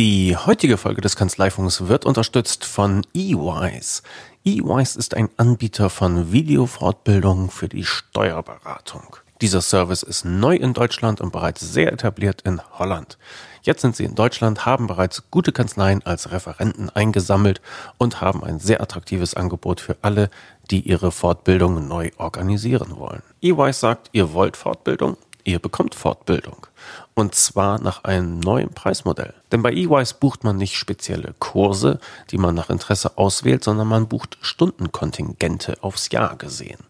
[0.00, 4.00] Die heutige Folge des Kanzleifunks wird unterstützt von eWise.
[4.46, 9.16] eWise ist ein Anbieter von Videofortbildung für die Steuerberatung.
[9.42, 13.18] Dieser Service ist neu in Deutschland und bereits sehr etabliert in Holland.
[13.60, 17.60] Jetzt sind sie in Deutschland, haben bereits gute Kanzleien als Referenten eingesammelt
[17.98, 20.30] und haben ein sehr attraktives Angebot für alle,
[20.70, 23.22] die ihre Fortbildung neu organisieren wollen.
[23.42, 25.18] eWise sagt, ihr wollt Fortbildung?
[25.44, 26.66] Ihr bekommt Fortbildung.
[27.14, 29.34] Und zwar nach einem neuen Preismodell.
[29.52, 31.98] Denn bei eWise bucht man nicht spezielle Kurse,
[32.30, 36.80] die man nach Interesse auswählt, sondern man bucht Stundenkontingente aufs Jahr gesehen.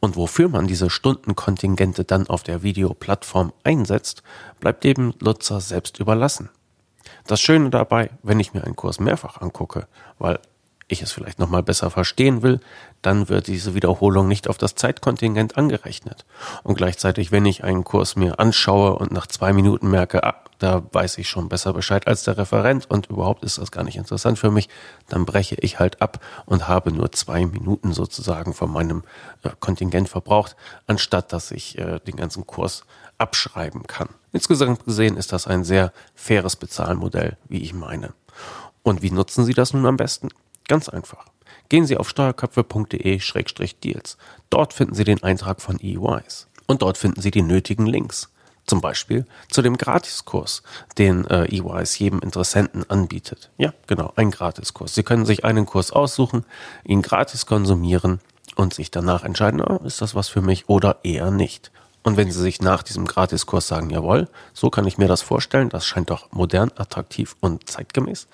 [0.00, 4.22] Und wofür man diese Stundenkontingente dann auf der Videoplattform einsetzt,
[4.58, 6.48] bleibt dem Nutzer selbst überlassen.
[7.26, 9.86] Das Schöne dabei, wenn ich mir einen Kurs mehrfach angucke,
[10.18, 10.38] weil
[10.90, 12.60] ich es vielleicht nochmal besser verstehen will,
[13.02, 16.24] dann wird diese Wiederholung nicht auf das Zeitkontingent angerechnet.
[16.62, 20.82] Und gleichzeitig, wenn ich einen Kurs mir anschaue und nach zwei Minuten merke, ah, da
[20.92, 24.38] weiß ich schon besser Bescheid als der Referent und überhaupt ist das gar nicht interessant
[24.38, 24.68] für mich,
[25.08, 29.02] dann breche ich halt ab und habe nur zwei Minuten sozusagen von meinem
[29.42, 32.84] äh, Kontingent verbraucht, anstatt dass ich äh, den ganzen Kurs
[33.16, 34.08] abschreiben kann.
[34.32, 38.12] Insgesamt gesehen ist das ein sehr faires Bezahlmodell, wie ich meine.
[38.82, 40.28] Und wie nutzen Sie das nun am besten?
[40.70, 41.26] Ganz einfach.
[41.68, 44.16] Gehen Sie auf steuerköpfe.de-deals.
[44.50, 46.46] Dort finden Sie den Eintrag von EYs.
[46.68, 48.30] Und dort finden Sie die nötigen Links.
[48.66, 50.62] Zum Beispiel zu dem Gratiskurs,
[50.96, 53.50] den äh, EYs jedem Interessenten anbietet.
[53.58, 54.94] Ja, genau, ein Gratiskurs.
[54.94, 56.44] Sie können sich einen Kurs aussuchen,
[56.84, 58.20] ihn gratis konsumieren
[58.54, 61.72] und sich danach entscheiden, oh, ist das was für mich oder eher nicht.
[62.04, 65.68] Und wenn Sie sich nach diesem Gratiskurs sagen, jawohl, so kann ich mir das vorstellen,
[65.68, 68.28] das scheint doch modern, attraktiv und zeitgemäß,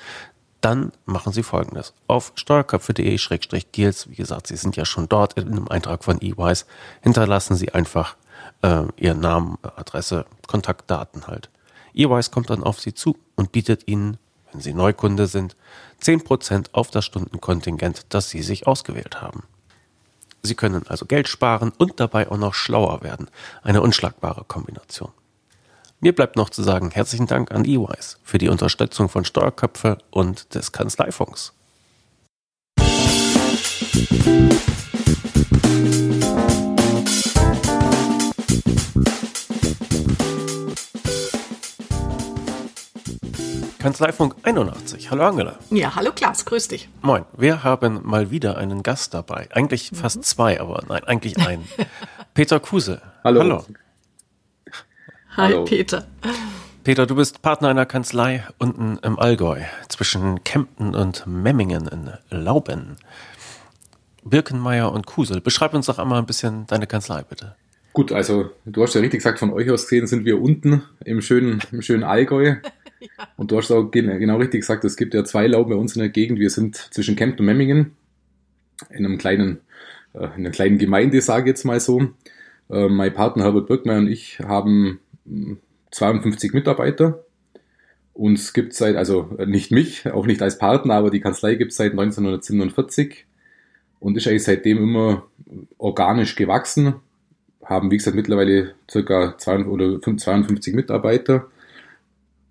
[0.66, 1.94] dann machen Sie folgendes.
[2.08, 6.66] Auf steuerköpfe.de-deals, wie gesagt, Sie sind ja schon dort in einem Eintrag von EYs,
[7.02, 8.16] hinterlassen Sie einfach
[8.62, 11.50] äh, Ihren Namen, Adresse, Kontaktdaten halt.
[11.94, 14.18] EYs kommt dann auf Sie zu und bietet Ihnen,
[14.50, 15.54] wenn Sie Neukunde sind,
[16.02, 19.44] 10% auf das Stundenkontingent, das Sie sich ausgewählt haben.
[20.42, 23.28] Sie können also Geld sparen und dabei auch noch schlauer werden.
[23.62, 25.12] Eine unschlagbare Kombination.
[26.00, 30.54] Mir bleibt noch zu sagen, herzlichen Dank an EYs für die Unterstützung von Steuerköpfe und
[30.54, 31.54] des Kanzleifunks.
[43.78, 45.10] Kanzleifunk 81.
[45.10, 45.58] Hallo Angela.
[45.70, 46.90] Ja, hallo Klaas, grüß dich.
[47.00, 47.24] Moin.
[47.38, 49.48] Wir haben mal wieder einen Gast dabei.
[49.52, 49.96] Eigentlich mhm.
[49.96, 51.66] fast zwei, aber nein, eigentlich einen.
[52.34, 53.00] Peter Kuse.
[53.24, 53.40] Hallo.
[53.40, 53.64] Hallo.
[55.36, 55.64] Hi Hallo.
[55.66, 56.06] Peter.
[56.82, 59.60] Peter, du bist Partner einer Kanzlei unten im Allgäu
[59.90, 62.96] zwischen Kempten und Memmingen in Lauben.
[64.24, 65.42] Birkenmeier und Kusel.
[65.42, 67.54] Beschreib uns doch einmal ein bisschen deine Kanzlei, bitte.
[67.92, 71.20] Gut, also du hast ja richtig gesagt, von euch aus gesehen sind wir unten im
[71.20, 72.54] schönen, im schönen Allgäu.
[73.00, 73.08] ja.
[73.36, 76.00] Und du hast auch genau richtig gesagt, es gibt ja zwei Lauben bei uns in
[76.00, 76.38] der Gegend.
[76.38, 77.94] Wir sind zwischen Kempten und Memmingen
[78.88, 79.60] in einem kleinen,
[80.14, 82.08] äh, in einer kleinen Gemeinde, sage ich jetzt mal so.
[82.68, 85.00] Äh, mein Partner Herbert Birkmeier und ich haben
[85.90, 87.24] 52 Mitarbeiter.
[88.12, 91.76] Uns gibt seit, also nicht mich, auch nicht als Partner, aber die Kanzlei gibt es
[91.76, 93.26] seit 1947
[94.00, 95.26] und ist eigentlich seitdem immer
[95.78, 96.94] organisch gewachsen.
[97.64, 101.48] Haben, wie gesagt, mittlerweile circa 52 Mitarbeiter.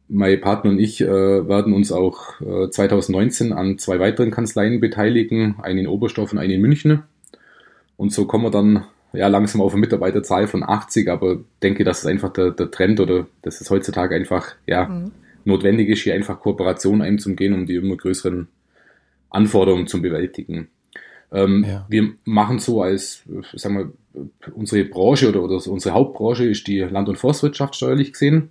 [0.07, 5.55] Mein Partner und ich äh, werden uns auch äh, 2019 an zwei weiteren Kanzleien beteiligen,
[5.61, 7.03] eine in Oberstdorf und eine in München.
[7.97, 11.99] Und so kommen wir dann ja, langsam auf eine Mitarbeiterzahl von 80, aber denke, dass
[11.99, 15.11] es einfach der, der Trend oder dass es heutzutage einfach ja, mhm.
[15.43, 18.47] notwendig ist, hier einfach Kooperationen einzugehen, um die immer größeren
[19.29, 20.69] Anforderungen zu bewältigen.
[21.31, 21.85] Ähm, ja.
[21.89, 27.09] Wir machen so als, sagen wir, unsere Branche oder, oder unsere Hauptbranche ist die Land-
[27.09, 28.49] und Forstwirtschaft steuerlich gesehen.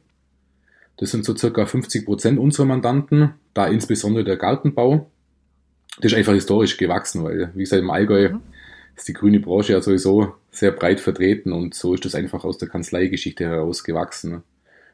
[0.96, 5.10] Das sind so circa 50 Prozent unserer Mandanten, da insbesondere der Gartenbau.
[6.00, 8.41] Das ist einfach historisch gewachsen, weil, wie gesagt, im Allgäu mhm
[8.97, 12.59] ist die grüne Branche ja sowieso sehr breit vertreten und so ist das einfach aus
[12.59, 14.43] der Kanzleigeschichte heraus gewachsen.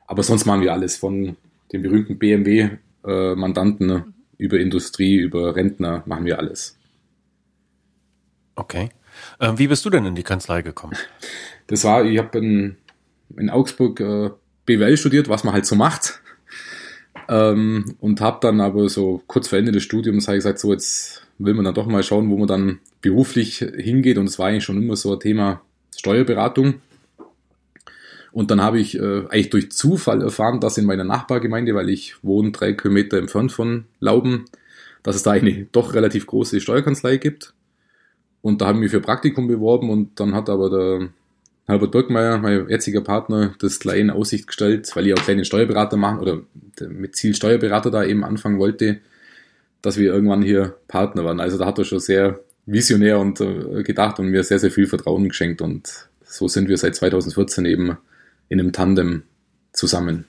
[0.06, 1.36] Aber sonst machen wir alles von
[1.72, 4.14] den berühmten BMW-Mandanten mhm.
[4.38, 6.78] über Industrie, über Rentner, machen wir alles.
[8.56, 8.90] Okay.
[9.38, 10.96] Ähm, wie bist du denn in die Kanzlei gekommen?
[11.66, 12.76] Das war, ich habe in,
[13.36, 14.30] in Augsburg äh,
[14.66, 16.20] BWL studiert, was man halt so macht.
[17.28, 20.72] Ähm, und habe dann aber so kurz vor Ende des Studiums habe ich gesagt, so
[20.72, 24.18] jetzt will man dann doch mal schauen, wo man dann beruflich hingeht.
[24.18, 25.62] Und es war eigentlich schon immer so ein Thema
[25.96, 26.74] Steuerberatung.
[28.32, 32.22] Und dann habe ich äh, eigentlich durch Zufall erfahren, dass in meiner Nachbargemeinde, weil ich
[32.22, 34.44] wohne drei Kilometer entfernt von Lauben,
[35.02, 37.54] dass es da eine doch relativ große Steuerkanzlei gibt.
[38.42, 41.08] Und da haben wir für Praktikum beworben und dann hat aber der
[41.66, 45.96] Herbert Birkmeier, mein jetziger Partner, das gleich in Aussicht gestellt, weil ich auch kleinen Steuerberater
[45.96, 46.40] machen oder
[46.88, 49.00] mit Ziel Steuerberater da eben anfangen wollte,
[49.82, 51.40] dass wir irgendwann hier Partner waren.
[51.40, 54.86] Also da hat er schon sehr visionär und äh, gedacht und mir sehr, sehr viel
[54.86, 57.98] Vertrauen geschenkt und so sind wir seit 2014 eben
[58.48, 59.24] in einem Tandem
[59.72, 60.26] zusammen.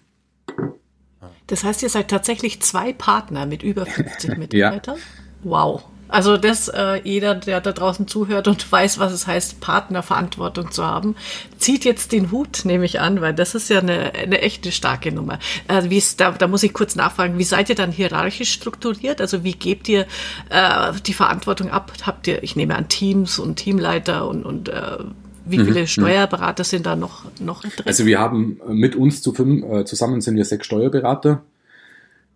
[1.48, 4.98] Das heißt, ihr seid tatsächlich zwei Partner mit über 50 Mitarbeitern?
[4.98, 5.02] ja.
[5.44, 5.84] Wow.
[6.12, 10.86] Also das, äh, jeder, der da draußen zuhört und weiß, was es heißt, Partnerverantwortung zu
[10.86, 11.16] haben,
[11.58, 15.14] zieht jetzt den Hut, nehme ich an, weil das ist ja eine, eine echte starke
[15.14, 15.40] Nummer.
[15.70, 19.22] Äh, wie ist, da, da muss ich kurz nachfragen, wie seid ihr dann hierarchisch strukturiert?
[19.22, 20.02] Also wie gebt ihr
[20.50, 21.94] äh, die Verantwortung ab?
[22.04, 24.98] Habt ihr, ich nehme an, Teams und Teamleiter und, und äh,
[25.46, 25.88] wie mhm, viele mhm.
[25.88, 27.72] Steuerberater sind da noch, noch drin?
[27.86, 31.42] Also wir haben mit uns zu fünf, äh, zusammen sind wir sechs Steuerberater,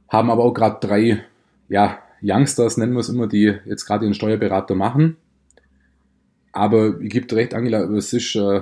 [0.08, 1.24] haben aber auch gerade drei,
[1.68, 5.18] ja, Youngsters nennen wir es immer, die jetzt gerade ihren Steuerberater machen.
[6.52, 8.62] Aber ich gebe recht, Angela, es ist äh,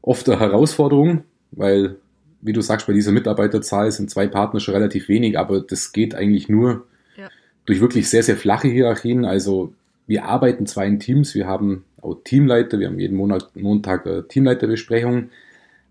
[0.00, 1.96] oft eine Herausforderung, weil,
[2.40, 6.14] wie du sagst, bei dieser Mitarbeiterzahl sind zwei Partner schon relativ wenig, aber das geht
[6.14, 6.86] eigentlich nur
[7.16, 7.28] ja.
[7.66, 9.24] durch wirklich sehr, sehr flache Hierarchien.
[9.24, 9.74] Also
[10.06, 14.26] wir arbeiten zwar in Teams, wir haben auch Teamleiter, wir haben jeden Monat, Montag eine
[14.26, 15.30] Teamleiterbesprechung,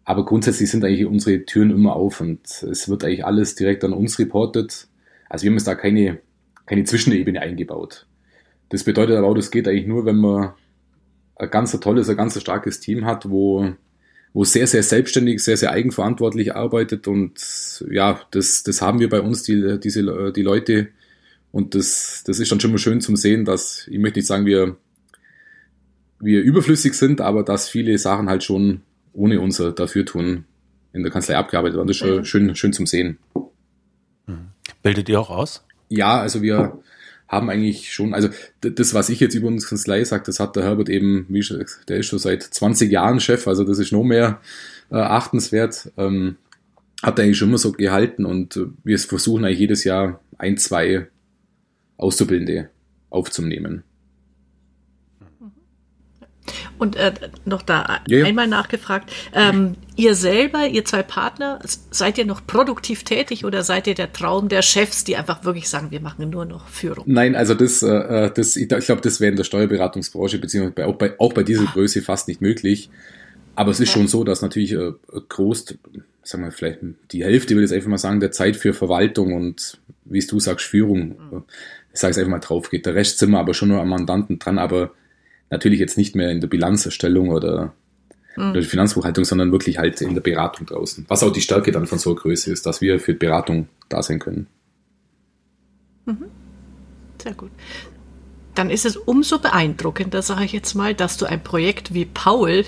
[0.05, 3.93] aber grundsätzlich sind eigentlich unsere Türen immer auf und es wird eigentlich alles direkt an
[3.93, 4.87] uns reportet.
[5.29, 6.19] Also wir haben jetzt da keine
[6.71, 8.07] keine Zwischenebene eingebaut.
[8.69, 10.53] Das bedeutet aber auch, das geht eigentlich nur, wenn man
[11.35, 13.73] ein ganz tolles, ein ganz starkes Team hat, wo,
[14.31, 17.33] wo sehr, sehr selbstständig, sehr, sehr eigenverantwortlich arbeitet und
[17.91, 20.87] ja, das, das haben wir bei uns, die, diese, die Leute
[21.51, 24.45] und das, das ist dann schon mal schön zum Sehen, dass, ich möchte nicht sagen,
[24.45, 24.77] wir,
[26.21, 28.79] wir überflüssig sind, aber dass viele Sachen halt schon
[29.11, 30.45] ohne unser Dafürtun
[30.93, 31.87] in der Kanzlei abgearbeitet werden.
[31.87, 32.25] Das ist schon mhm.
[32.25, 33.17] schön, schön zum Sehen.
[34.25, 34.51] Mhm.
[34.81, 35.65] Bildet ihr auch aus?
[35.91, 36.79] Ja, also wir
[37.27, 38.29] haben eigentlich schon, also
[38.61, 41.63] das, was ich jetzt über uns Kanzlei sage, das hat der Herbert eben, wie schon,
[41.87, 44.41] der ist schon seit 20 Jahren Chef, also das ist noch mehr
[44.89, 45.91] äh, achtenswert.
[45.97, 46.37] Ähm,
[47.01, 50.57] hat er eigentlich schon immer so gehalten und äh, wir versuchen eigentlich jedes Jahr ein,
[50.57, 51.07] zwei
[51.97, 52.69] Auszubildende
[53.09, 53.83] aufzunehmen.
[56.77, 57.13] Und äh,
[57.45, 61.59] noch da ja, einmal nachgefragt, ähm, ihr selber, ihr zwei Partner,
[61.91, 65.69] seid ihr noch produktiv tätig oder seid ihr der Traum der Chefs, die einfach wirklich
[65.69, 67.05] sagen, wir machen nur noch Führung?
[67.07, 70.87] Nein, also das, äh, äh das ich, ich glaube, das wäre in der Steuerberatungsbranche beziehungsweise
[70.87, 71.71] auch bei, auch bei dieser ah.
[71.73, 72.89] Größe fast nicht möglich.
[73.55, 74.93] Aber es ist schon so, dass natürlich äh,
[75.29, 75.77] groß,
[76.23, 76.79] sagen wir vielleicht
[77.11, 80.27] die Hälfte, würde ich jetzt einfach mal sagen, der Zeit für Verwaltung und wie es
[80.27, 81.43] du sagst, Führung, mhm.
[81.93, 82.85] ich sage es einfach mal drauf geht.
[82.85, 84.91] Der Rest sind wir aber schon nur am Mandanten dran, aber
[85.51, 87.73] Natürlich jetzt nicht mehr in der Bilanzerstellung oder,
[88.35, 88.51] mhm.
[88.51, 91.05] oder Finanzbuchhaltung, sondern wirklich halt in der Beratung draußen.
[91.07, 94.01] Was auch die Stärke dann von so einer Größe ist, dass wir für Beratung da
[94.01, 94.47] sein können.
[96.05, 96.25] Mhm.
[97.21, 97.51] Sehr gut.
[98.55, 102.65] Dann ist es umso beeindruckender, sage ich jetzt mal, dass du ein Projekt wie Paul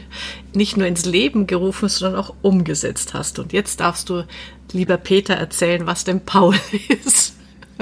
[0.54, 3.40] nicht nur ins Leben gerufen, sondern auch umgesetzt hast.
[3.40, 4.26] Und jetzt darfst du,
[4.72, 6.56] lieber Peter, erzählen, was denn Paul
[7.06, 7.36] ist.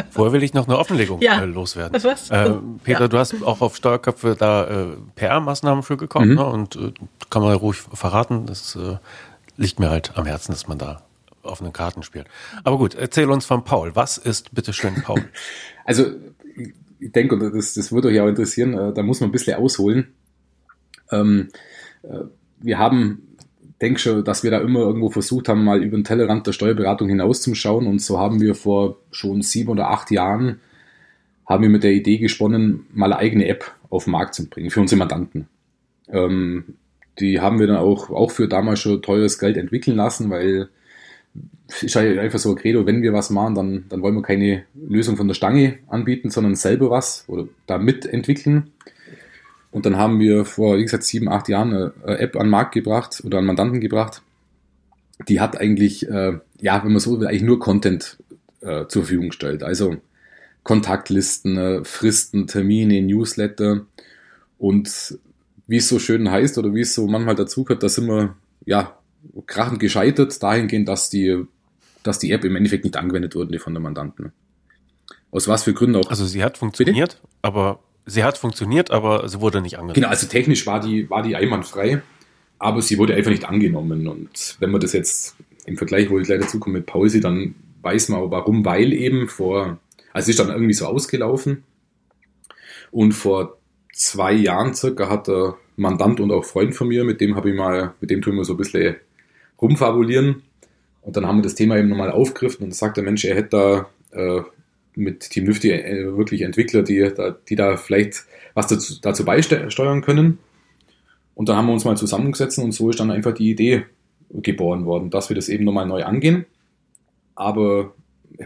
[0.09, 1.41] Vorher will ich noch eine Offenlegung ja.
[1.41, 2.03] äh, loswerden.
[2.03, 2.29] Was?
[2.29, 2.53] Äh,
[2.83, 3.07] Peter, ja.
[3.07, 6.35] du hast auch auf Steuerköpfe da äh, PR-Maßnahmen für gekommen mhm.
[6.35, 6.45] ne?
[6.45, 6.93] und äh,
[7.29, 8.45] kann man ruhig verraten.
[8.45, 8.97] Das äh,
[9.57, 11.01] liegt mir halt am Herzen, dass man da
[11.43, 12.27] offene Karten spielt.
[12.63, 13.95] Aber gut, erzähl uns von Paul.
[13.95, 15.23] Was ist bitteschön Paul?
[15.83, 16.05] Also
[16.99, 19.57] ich denke, und das, das würde euch auch interessieren, äh, da muss man ein bisschen
[19.57, 20.13] ausholen.
[21.11, 21.49] Ähm,
[22.03, 22.19] äh,
[22.59, 23.30] wir haben
[23.81, 27.09] denke schon, dass wir da immer irgendwo versucht haben, mal über den Tellerrand der Steuerberatung
[27.09, 27.87] hinauszuschauen.
[27.87, 30.59] Und so haben wir vor schon sieben oder acht Jahren
[31.47, 34.69] haben wir mit der Idee gesponnen, mal eine eigene App auf den Markt zu bringen
[34.69, 35.47] für unsere Mandanten.
[36.07, 36.75] Ähm,
[37.19, 40.69] die haben wir dann auch, auch für damals schon teures Geld entwickeln lassen, weil
[41.81, 44.65] ist halt einfach so ein Credo, wenn wir was machen, dann, dann wollen wir keine
[44.75, 48.71] Lösung von der Stange anbieten, sondern selber was oder da mitentwickeln.
[49.71, 52.73] Und dann haben wir vor, wie gesagt, sieben, acht Jahren eine App an den Markt
[52.73, 54.21] gebracht oder an Mandanten gebracht.
[55.27, 58.17] Die hat eigentlich, äh, ja, wenn man so will, eigentlich nur Content
[58.61, 59.63] äh, zur Verfügung gestellt.
[59.63, 59.97] Also
[60.63, 63.85] Kontaktlisten, äh, Fristen, Termine, Newsletter.
[64.57, 65.17] Und
[65.67, 68.35] wie es so schön heißt oder wie es so manchmal dazu gehört, da sind wir,
[68.65, 68.97] ja,
[69.45, 71.45] krachend gescheitert, dahingehend, dass die,
[72.03, 74.33] dass die App im Endeffekt nicht angewendet wurde von der Mandanten.
[75.31, 76.09] Aus was für Gründen auch.
[76.09, 77.27] Also sie hat funktioniert, Bitte?
[77.41, 79.95] aber sie hat funktioniert, aber sie wurde nicht angenommen.
[79.95, 82.01] Genau, also technisch war die, war die einwandfrei,
[82.59, 84.07] aber sie wurde einfach nicht angenommen.
[84.07, 87.55] Und wenn man das jetzt im Vergleich, wo ich gleich dazu komme mit Pause, dann
[87.81, 89.79] weiß man auch warum, weil eben vor,
[90.13, 91.63] also es ist dann irgendwie so ausgelaufen
[92.91, 93.57] und vor
[93.93, 97.55] zwei Jahren circa hat der Mandant und auch Freund von mir, mit dem habe ich
[97.55, 98.95] mal, mit dem tun wir so ein bisschen
[99.61, 100.43] rumfabulieren.
[101.01, 103.87] Und dann haben wir das Thema eben nochmal aufgegriffen und sagt der Mensch, er hätte
[104.11, 104.43] da äh,
[104.95, 107.11] mit Team Nifty äh, wirklich Entwickler, die,
[107.49, 110.39] die da vielleicht was dazu, dazu beisteuern können.
[111.33, 113.85] Und dann haben wir uns mal zusammengesetzt und so ist dann einfach die Idee
[114.29, 116.45] geboren worden, dass wir das eben nochmal neu angehen.
[117.35, 117.93] Aber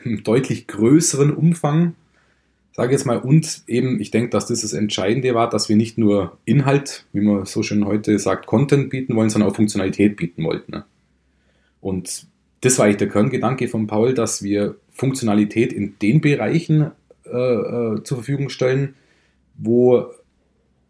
[0.03, 1.95] im deutlich größeren Umfang,
[2.73, 5.75] sage ich jetzt mal, und eben, ich denke, dass das das Entscheidende war, dass wir
[5.75, 10.15] nicht nur Inhalt, wie man so schön heute sagt, Content bieten wollen, sondern auch Funktionalität
[10.15, 10.71] bieten wollten.
[10.71, 10.85] Ne?
[11.81, 12.27] Und
[12.61, 16.91] das war eigentlich der Kerngedanke von Paul, dass wir Funktionalität in den Bereichen
[17.25, 18.95] äh, äh, zur Verfügung stellen,
[19.57, 20.05] wo,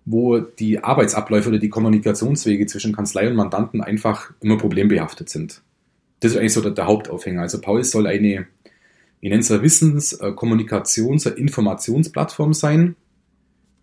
[0.06, 5.62] wo die Arbeitsabläufe oder die Kommunikationswege zwischen Kanzlei und Mandanten einfach immer problembehaftet sind.
[6.20, 7.42] Das ist eigentlich so der, der Hauptaufhänger.
[7.42, 8.48] Also Paul soll eine,
[9.22, 12.96] ich nenne es eine Wissens-, äh, Kommunikations-, Informationsplattform sein,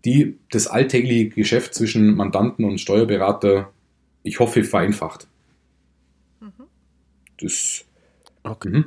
[0.04, 3.72] die das alltägliche Geschäft zwischen Mandanten und Steuerberater,
[4.22, 5.26] ich hoffe, vereinfacht.
[6.40, 6.64] Mhm.
[7.40, 7.84] Das.
[8.42, 8.70] Okay.
[8.70, 8.84] Mhm.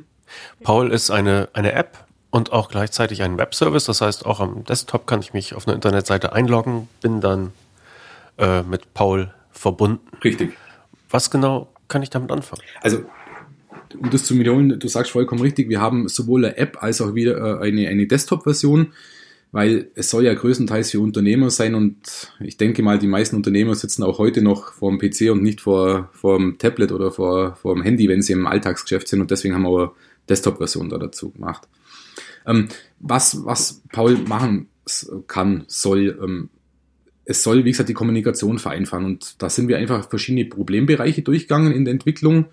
[0.63, 3.86] Paul ist eine, eine App und auch gleichzeitig ein Webservice.
[3.86, 7.51] Das heißt, auch am Desktop kann ich mich auf eine Internetseite einloggen, bin dann
[8.38, 10.06] äh, mit Paul verbunden.
[10.24, 10.54] Richtig.
[11.10, 12.62] Was genau kann ich damit anfangen?
[12.82, 13.06] Also
[13.98, 17.15] um das zu wiederholen, du sagst vollkommen richtig, wir haben sowohl eine App als auch
[17.15, 18.94] wieder äh, eine, eine Desktop-Version,
[19.51, 23.75] weil es soll ja größtenteils für Unternehmer sein und ich denke mal, die meisten Unternehmer
[23.75, 27.56] sitzen auch heute noch vor dem PC und nicht vor, vor dem Tablet oder vor,
[27.56, 29.96] vor dem Handy, wenn sie im Alltagsgeschäft sind und deswegen haben wir aber
[30.29, 31.67] Desktop-Version da dazu gemacht.
[32.46, 32.67] Ähm,
[33.00, 34.67] was, was Paul machen
[35.27, 36.50] kann, soll, ähm,
[37.25, 41.74] es soll, wie gesagt, die Kommunikation vereinfachen und da sind wir einfach verschiedene Problembereiche durchgegangen
[41.74, 42.46] in der Entwicklung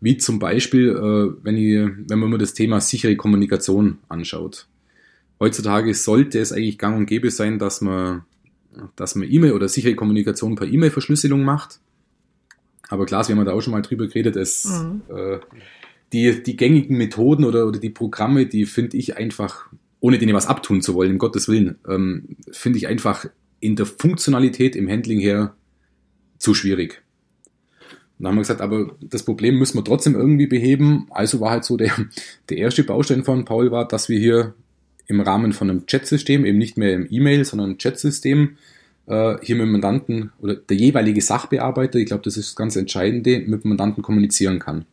[0.00, 4.66] wie zum Beispiel, äh, wenn, ich, wenn man mal das Thema sichere Kommunikation anschaut.
[5.40, 8.24] Heutzutage sollte es eigentlich gang und gäbe sein, dass man
[8.96, 11.80] dass man E-Mail oder sichere Kommunikation per E-Mail-Verschlüsselung macht.
[12.88, 15.02] Aber klar, wir haben da auch schon mal drüber geredet, es, mhm.
[15.08, 15.38] äh,
[16.12, 19.66] die, die gängigen Methoden oder, oder die Programme, die finde ich einfach,
[20.00, 23.26] ohne denen was abtun zu wollen, um Gottes Willen, ähm, finde ich einfach
[23.60, 25.54] in der Funktionalität im Handling her
[26.38, 27.02] zu schwierig.
[28.18, 31.06] Und dann haben wir gesagt, aber das Problem müssen wir trotzdem irgendwie beheben.
[31.10, 31.92] Also war halt so der,
[32.48, 34.54] der erste Baustein von Paul war, dass wir hier
[35.06, 38.56] im Rahmen von einem Chatsystem, eben nicht mehr im E-Mail, sondern ein Chatsystem,
[39.06, 42.76] äh, hier mit dem Mandanten oder der jeweilige Sachbearbeiter, ich glaube, das ist das ganz
[42.76, 44.84] Entscheidende, mit dem Mandanten kommunizieren kann.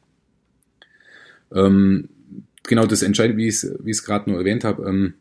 [1.53, 2.09] Ähm,
[2.63, 4.87] genau das Entscheidende, wie ich es gerade nur erwähnt habe.
[4.87, 5.13] Ähm,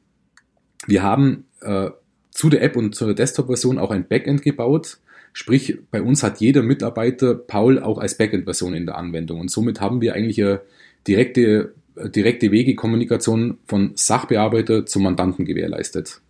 [0.87, 1.91] wir haben äh,
[2.31, 4.99] zu der App und zur Desktop-Version auch ein Backend gebaut,
[5.35, 9.41] Sprich, bei uns hat jeder Mitarbeiter Paul auch als Backend-Version in der Anwendung.
[9.41, 10.61] Und somit haben wir eigentlich eine
[11.07, 16.21] direkte, direkte Wege Kommunikation von Sachbearbeiter zum Mandanten gewährleistet.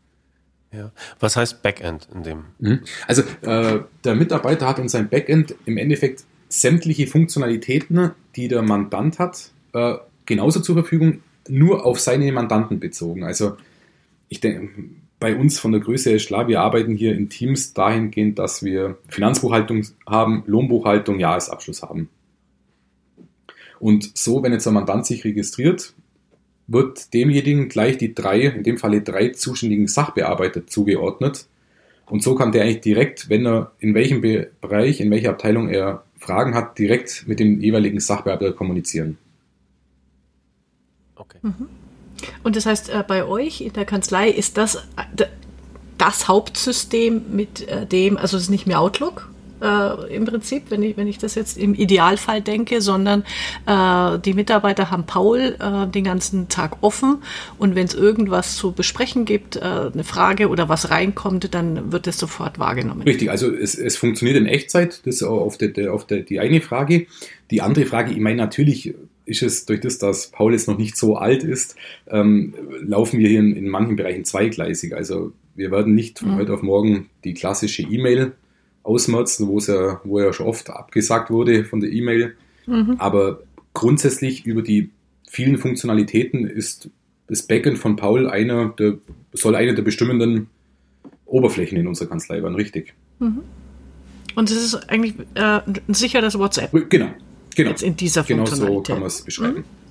[0.72, 0.92] Ja.
[1.18, 2.44] Was heißt Backend in dem?
[2.60, 2.80] Mhm.
[3.08, 9.18] Also äh, der Mitarbeiter hat in seinem Backend im Endeffekt sämtliche Funktionalitäten, die der Mandant
[9.18, 9.94] hat, äh,
[10.26, 13.24] genauso zur Verfügung, nur auf seine Mandanten bezogen.
[13.24, 13.56] Also
[14.28, 14.70] ich denke,
[15.18, 18.64] bei uns von der Größe her ist klar, wir arbeiten hier in Teams dahingehend, dass
[18.64, 22.08] wir Finanzbuchhaltung haben, Lohnbuchhaltung, Jahresabschluss haben.
[23.78, 25.94] Und so, wenn jetzt ein Mandant sich registriert,
[26.66, 31.46] wird demjenigen gleich die drei, in dem Falle drei zuständigen Sachbearbeiter zugeordnet.
[32.06, 36.04] Und so kann der eigentlich direkt, wenn er in welchem Bereich, in welcher Abteilung er
[36.18, 39.18] Fragen hat, direkt mit dem jeweiligen Sachbearbeiter kommunizieren.
[41.34, 41.40] Okay.
[41.42, 41.68] Mhm.
[42.42, 45.24] Und das heißt, äh, bei euch in der Kanzlei ist das äh,
[45.98, 49.28] das Hauptsystem, mit äh, dem, also es ist nicht mehr Outlook,
[49.62, 53.22] äh, im Prinzip, wenn ich, wenn ich das jetzt im Idealfall denke, sondern
[53.66, 57.22] äh, die Mitarbeiter haben Paul äh, den ganzen Tag offen
[57.58, 62.08] und wenn es irgendwas zu besprechen gibt, äh, eine Frage oder was reinkommt, dann wird
[62.08, 63.02] es sofort wahrgenommen.
[63.02, 66.60] Richtig, also es, es funktioniert in Echtzeit, das ist auf, der, auf der, die eine
[66.60, 67.06] Frage.
[67.52, 68.94] Die andere Frage, ich meine natürlich
[69.32, 71.76] ist es durch das, dass Paul jetzt noch nicht so alt ist,
[72.08, 74.94] ähm, laufen wir hier in, in, manchen Bereichen zweigleisig.
[74.94, 76.36] Also wir werden nicht von mhm.
[76.36, 78.32] heute auf morgen die klassische E-Mail
[78.82, 82.34] ausmerzen, wo es ja, wo ja schon oft abgesagt wurde von der E-Mail.
[82.66, 82.96] Mhm.
[82.98, 83.42] Aber
[83.74, 84.90] grundsätzlich über die
[85.28, 86.90] vielen Funktionalitäten ist
[87.28, 88.98] das Backend von Paul einer der,
[89.32, 90.48] soll eine der bestimmenden
[91.24, 92.92] Oberflächen in unserer Kanzlei werden, richtig.
[93.18, 93.40] Mhm.
[94.34, 96.70] Und es ist eigentlich äh, sicher das WhatsApp.
[96.90, 97.10] Genau,
[97.54, 97.70] Genau.
[97.70, 98.68] Jetzt in dieser genau Funktionalität.
[98.68, 99.56] Genau so kann man es beschreiben.
[99.58, 99.82] Mhm.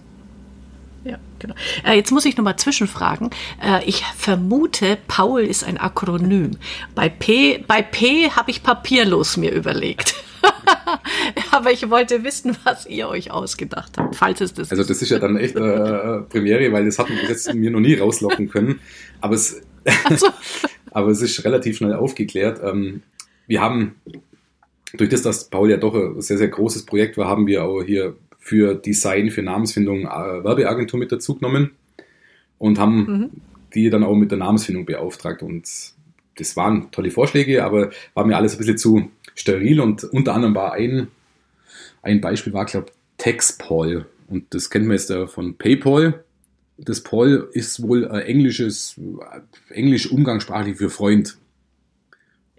[1.03, 1.55] Ja, genau.
[1.83, 3.31] Äh, jetzt muss ich nochmal zwischenfragen.
[3.61, 6.57] Äh, ich vermute, Paul ist ein Akronym.
[6.93, 10.13] Bei P, bei P habe ich papierlos mir überlegt.
[11.51, 15.09] Aber ich wollte wissen, was ihr euch ausgedacht habt, falls es das Also das ist
[15.09, 18.79] ja dann echt äh, Premiere, weil das hatten wir jetzt mir noch nie rauslocken können.
[19.21, 19.61] Aber es,
[20.15, 20.27] so.
[20.91, 22.61] aber es ist relativ schnell aufgeklärt.
[22.63, 23.01] Ähm,
[23.47, 23.95] wir haben
[24.97, 27.83] durch das, dass Paul ja doch ein sehr, sehr großes Projekt war, haben wir auch
[27.83, 31.71] hier für Design, für Namensfindung äh, Werbeagentur mit dazu genommen
[32.57, 33.29] und haben mhm.
[33.73, 35.43] die dann auch mit der Namensfindung beauftragt.
[35.43, 35.69] Und
[36.37, 40.55] das waren tolle Vorschläge, aber war mir alles ein bisschen zu, steril und unter anderem
[40.55, 41.07] war ein,
[42.01, 46.23] ein Beispiel war, glaube TextPaul und das kennt man jetzt von PayPal.
[46.77, 48.99] Das Paul ist wohl ein englisches,
[49.69, 51.37] englisch umgangssprachlich für Freund.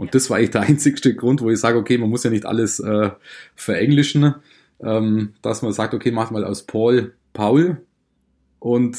[0.03, 2.45] Und das war eigentlich der einzigste Grund, wo ich sage, okay, man muss ja nicht
[2.45, 3.11] alles äh,
[3.55, 4.35] verenglischen,
[4.81, 7.81] ähm, dass man sagt, okay, mach mal aus Paul Paul.
[8.59, 8.99] Und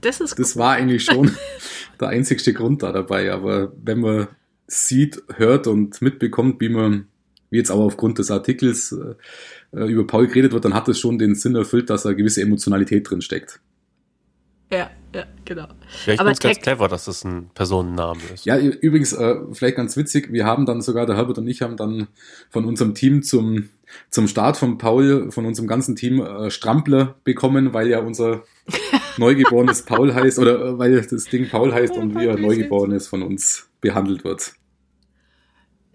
[0.00, 1.30] das, das war eigentlich schon
[2.00, 3.32] der einzigste Grund da dabei.
[3.32, 4.26] Aber wenn man
[4.66, 7.06] sieht, hört und mitbekommt, wie man,
[7.50, 8.90] wie jetzt auch aufgrund des Artikels
[9.70, 12.42] äh, über Paul geredet wird, dann hat es schon den Sinn erfüllt, dass da gewisse
[12.42, 13.60] Emotionalität drin steckt.
[14.72, 14.90] Ja,
[15.48, 15.68] ja, genau.
[16.06, 18.44] Ja, ich finde es ganz clever, dass das ein Personenname ist.
[18.44, 21.76] Ja, übrigens, äh, vielleicht ganz witzig, wir haben dann sogar, der Herbert und ich haben
[21.76, 22.08] dann
[22.50, 23.68] von unserem Team zum,
[24.10, 28.42] zum Start von Paul, von unserem ganzen Team äh, Strampler bekommen, weil ja unser
[29.18, 33.22] Neugeborenes Paul heißt, oder äh, weil das Ding Paul heißt und wie ein Neugeborenes von
[33.22, 34.54] uns behandelt wird.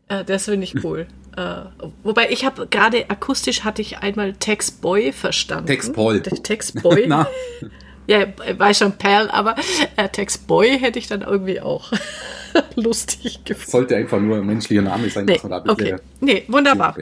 [0.09, 1.07] Äh, das finde ich cool.
[1.37, 1.61] äh,
[2.03, 5.67] wobei ich habe gerade akustisch hatte ich einmal Tex Boy verstanden.
[5.67, 6.21] Tex Paul.
[6.21, 7.09] Tex Boy.
[8.09, 8.25] Ja,
[8.57, 9.53] war schon Perl, aber
[9.95, 11.91] äh, Tex Boy hätte ich dann irgendwie auch
[12.75, 13.69] lustig gefunden.
[13.69, 15.95] Sollte einfach nur ein menschlicher Name sein, nee, dass man da ein okay.
[16.19, 16.97] Nee, wunderbar.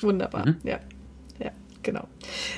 [0.00, 0.56] Wunderbar, mhm.
[0.64, 0.80] ja.
[1.38, 1.52] Ja,
[1.84, 2.08] genau.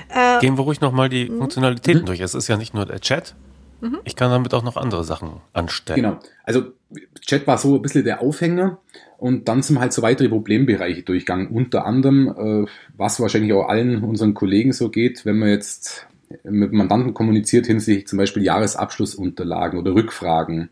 [0.09, 1.37] Äh, Gehen wir ruhig nochmal die mhm.
[1.37, 2.07] Funktionalitäten mhm.
[2.07, 2.21] durch.
[2.21, 3.35] Es ist ja nicht nur der Chat.
[3.83, 3.99] Mhm.
[4.05, 6.01] Ich kann damit auch noch andere Sachen anstellen.
[6.01, 6.19] Genau.
[6.45, 6.73] Also
[7.21, 8.79] Chat war so ein bisschen der Aufhänger
[9.19, 11.49] und dann sind halt so weitere Problembereiche durchgegangen.
[11.49, 16.07] Unter anderem, äh, was wahrscheinlich auch allen unseren Kollegen so geht, wenn man jetzt
[16.45, 20.69] mit Mandanten kommuniziert hinsichtlich zum Beispiel Jahresabschlussunterlagen oder Rückfragen,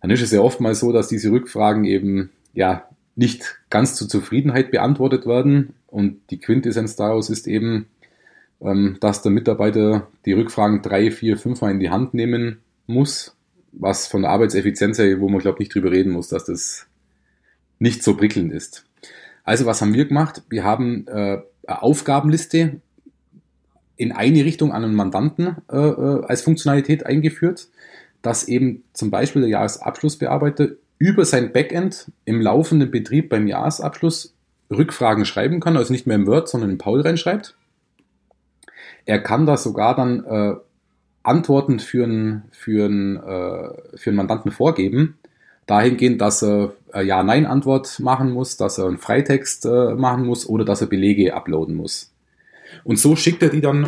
[0.00, 4.70] dann ist es ja oftmals so, dass diese Rückfragen eben ja nicht ganz zur Zufriedenheit
[4.70, 5.74] beantwortet werden.
[5.88, 7.86] Und die Quintessenz daraus ist eben,
[8.60, 13.36] ähm, dass der Mitarbeiter die Rückfragen drei, vier, fünfmal in die Hand nehmen muss,
[13.72, 16.86] was von der Arbeitseffizienz her, wo man glaube nicht drüber reden muss, dass das
[17.78, 18.86] nicht so prickelnd ist.
[19.44, 20.42] Also was haben wir gemacht?
[20.48, 22.80] Wir haben äh, eine Aufgabenliste
[24.00, 27.68] in eine Richtung an einen Mandanten äh, äh, als Funktionalität eingeführt,
[28.22, 34.34] dass eben zum Beispiel der Jahresabschlussbearbeiter über sein Backend im laufenden Betrieb beim Jahresabschluss
[34.70, 37.56] Rückfragen schreiben kann, also nicht mehr im Word, sondern in Paul reinschreibt.
[39.04, 40.54] Er kann da sogar dann äh,
[41.22, 45.18] Antworten für einen, für, einen, äh, für einen Mandanten vorgeben,
[45.66, 50.80] dahingehend, dass er Ja-Nein-Antwort machen muss, dass er einen Freitext äh, machen muss oder dass
[50.80, 52.09] er Belege uploaden muss.
[52.84, 53.86] Und so schickt er die dann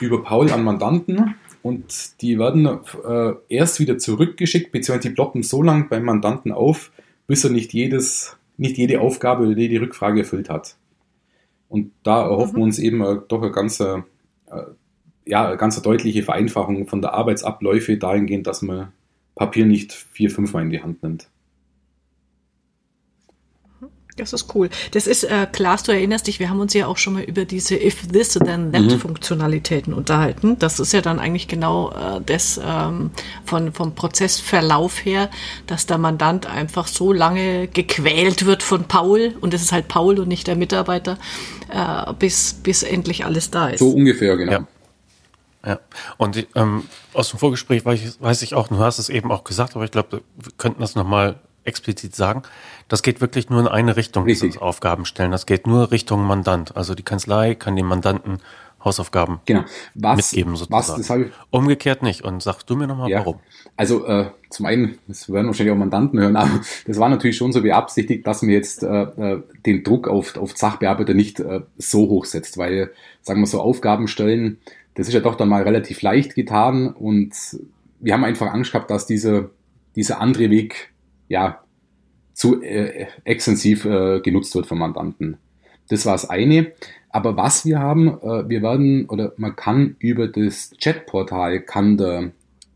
[0.00, 5.62] über Paul an Mandanten und die werden äh, erst wieder zurückgeschickt, beziehungsweise die ploppen so
[5.62, 6.92] lange beim Mandanten auf,
[7.26, 10.76] bis er nicht, jedes, nicht jede Aufgabe oder jede Rückfrage erfüllt hat.
[11.68, 12.58] Und da erhoffen mhm.
[12.58, 14.04] wir uns eben äh, doch eine ganze,
[14.46, 14.62] äh,
[15.24, 18.92] ja, eine ganz deutliche Vereinfachung von der Arbeitsabläufe dahingehend, dass man
[19.34, 21.28] Papier nicht vier, fünfmal in die Hand nimmt.
[24.16, 24.70] Das ist cool.
[24.92, 27.44] Das ist, äh, Klaas, du erinnerst dich, wir haben uns ja auch schon mal über
[27.44, 29.00] diese If This Then That mhm.
[29.00, 30.56] Funktionalitäten unterhalten.
[30.60, 33.10] Das ist ja dann eigentlich genau äh, das ähm,
[33.44, 35.30] von, vom Prozessverlauf her,
[35.66, 40.20] dass der Mandant einfach so lange gequält wird von Paul, und es ist halt Paul
[40.20, 41.18] und nicht der Mitarbeiter,
[41.70, 43.80] äh, bis, bis endlich alles da ist.
[43.80, 44.52] So ungefähr, genau.
[44.52, 44.66] Ja.
[45.66, 45.80] Ja,
[46.18, 49.44] und ähm, aus dem Vorgespräch weiß ich, weiß ich auch, du hast es eben auch
[49.44, 52.42] gesagt, aber ich glaube, wir könnten das nochmal explizit sagen.
[52.88, 54.50] Das geht wirklich nur in eine Richtung, Richtig.
[54.50, 55.32] dieses Aufgabenstellen.
[55.32, 56.76] Das geht nur Richtung Mandant.
[56.76, 58.40] Also die Kanzlei kann dem Mandanten
[58.84, 59.64] Hausaufgaben genau.
[59.94, 60.98] was, mitgeben sozusagen.
[60.98, 62.22] Was, das Umgekehrt nicht.
[62.22, 63.20] Und sag du mir nochmal, ja.
[63.20, 63.40] warum?
[63.76, 67.52] Also äh, zum einen, das werden wahrscheinlich auch Mandanten hören, aber das war natürlich schon
[67.52, 72.08] so beabsichtigt, dass man jetzt äh, äh, den Druck auf, auf Sachbearbeiter nicht äh, so
[72.08, 74.58] hoch setzt, weil, sagen wir so, Aufgaben stellen,
[74.94, 77.34] das ist ja doch dann mal relativ leicht getan und
[78.00, 79.50] wir haben einfach Angst gehabt, dass dieser,
[79.96, 80.92] dieser andere Weg
[81.28, 81.60] ja,
[82.32, 85.38] zu äh, extensiv äh, genutzt wird vom Mandanten.
[85.88, 86.72] Das war das eine.
[87.10, 92.32] Aber was wir haben, äh, wir werden oder man kann über das Chatportal kann der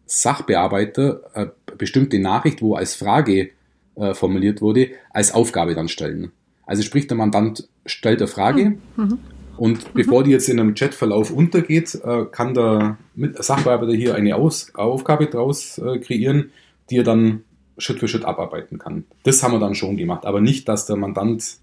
[0.07, 3.51] Sachbearbeiter äh, bestimmte Nachricht, wo als Frage
[3.97, 6.31] äh, formuliert wurde, als Aufgabe dann stellen.
[6.67, 9.19] Also sprich, der Mandant stellt eine Frage mhm.
[9.57, 9.91] und mhm.
[9.95, 15.27] bevor die jetzt in einem Chatverlauf untergeht, äh, kann der Sachbearbeiter hier eine Aus Aufgabe
[15.27, 16.53] draus äh, kreieren,
[16.91, 17.43] die er dann
[17.79, 19.05] Schritt für Schritt abarbeiten kann.
[19.23, 21.59] Das haben wir dann schon gemacht, aber nicht, dass der Mandant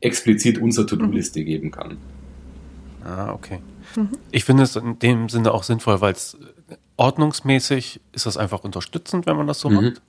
[0.00, 1.44] explizit unsere To-Do-Liste mhm.
[1.44, 1.98] geben kann.
[3.04, 3.60] Ah, okay.
[3.96, 4.10] Mhm.
[4.30, 6.38] Ich finde es in dem Sinne auch sinnvoll, weil es
[6.96, 9.76] ordnungsmäßig ist das einfach unterstützend, wenn man das so mhm.
[9.76, 10.02] macht.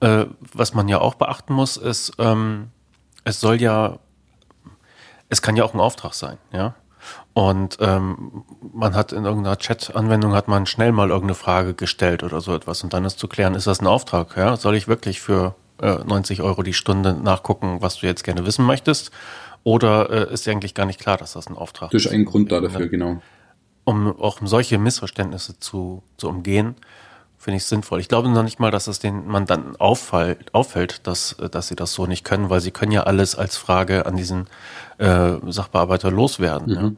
[0.00, 2.68] Äh, was man ja auch beachten muss, ist, ähm,
[3.24, 3.98] es soll ja,
[5.28, 6.74] es kann ja auch ein Auftrag sein, ja.
[7.40, 12.42] Und ähm, man hat in irgendeiner Chat-Anwendung hat man schnell mal irgendeine Frage gestellt oder
[12.42, 14.36] so etwas und dann ist zu klären, ist das ein Auftrag?
[14.36, 14.58] Ja?
[14.58, 18.66] Soll ich wirklich für äh, 90 Euro die Stunde nachgucken, was du jetzt gerne wissen
[18.66, 19.10] möchtest?
[19.64, 22.04] Oder äh, ist dir eigentlich gar nicht klar, dass das ein Auftrag ist?
[22.04, 23.22] Das ist ein Grund da dafür, genau.
[23.84, 26.74] Um auch um solche Missverständnisse zu, zu umgehen,
[27.38, 28.00] finde ich sinnvoll.
[28.00, 31.94] Ich glaube noch nicht mal, dass es den Mandanten auffällt, auffällt, dass, dass sie das
[31.94, 34.46] so nicht können, weil sie können ja alles als Frage an diesen
[34.98, 36.68] äh, Sachbearbeiter loswerden.
[36.68, 36.74] Mhm.
[36.74, 36.92] Ja?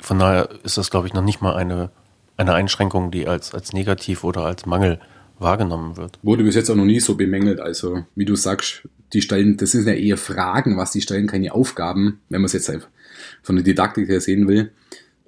[0.00, 1.90] Von daher ist das, glaube ich, noch nicht mal eine,
[2.36, 5.00] eine Einschränkung, die als, als negativ oder als Mangel
[5.38, 6.18] wahrgenommen wird.
[6.22, 7.60] Wurde bis jetzt auch noch nie so bemängelt.
[7.60, 11.54] Also, wie du sagst, die stellen, das sind ja eher Fragen, was die stellen, keine
[11.54, 12.72] Aufgaben, wenn man es jetzt
[13.42, 14.72] von der Didaktik her sehen will.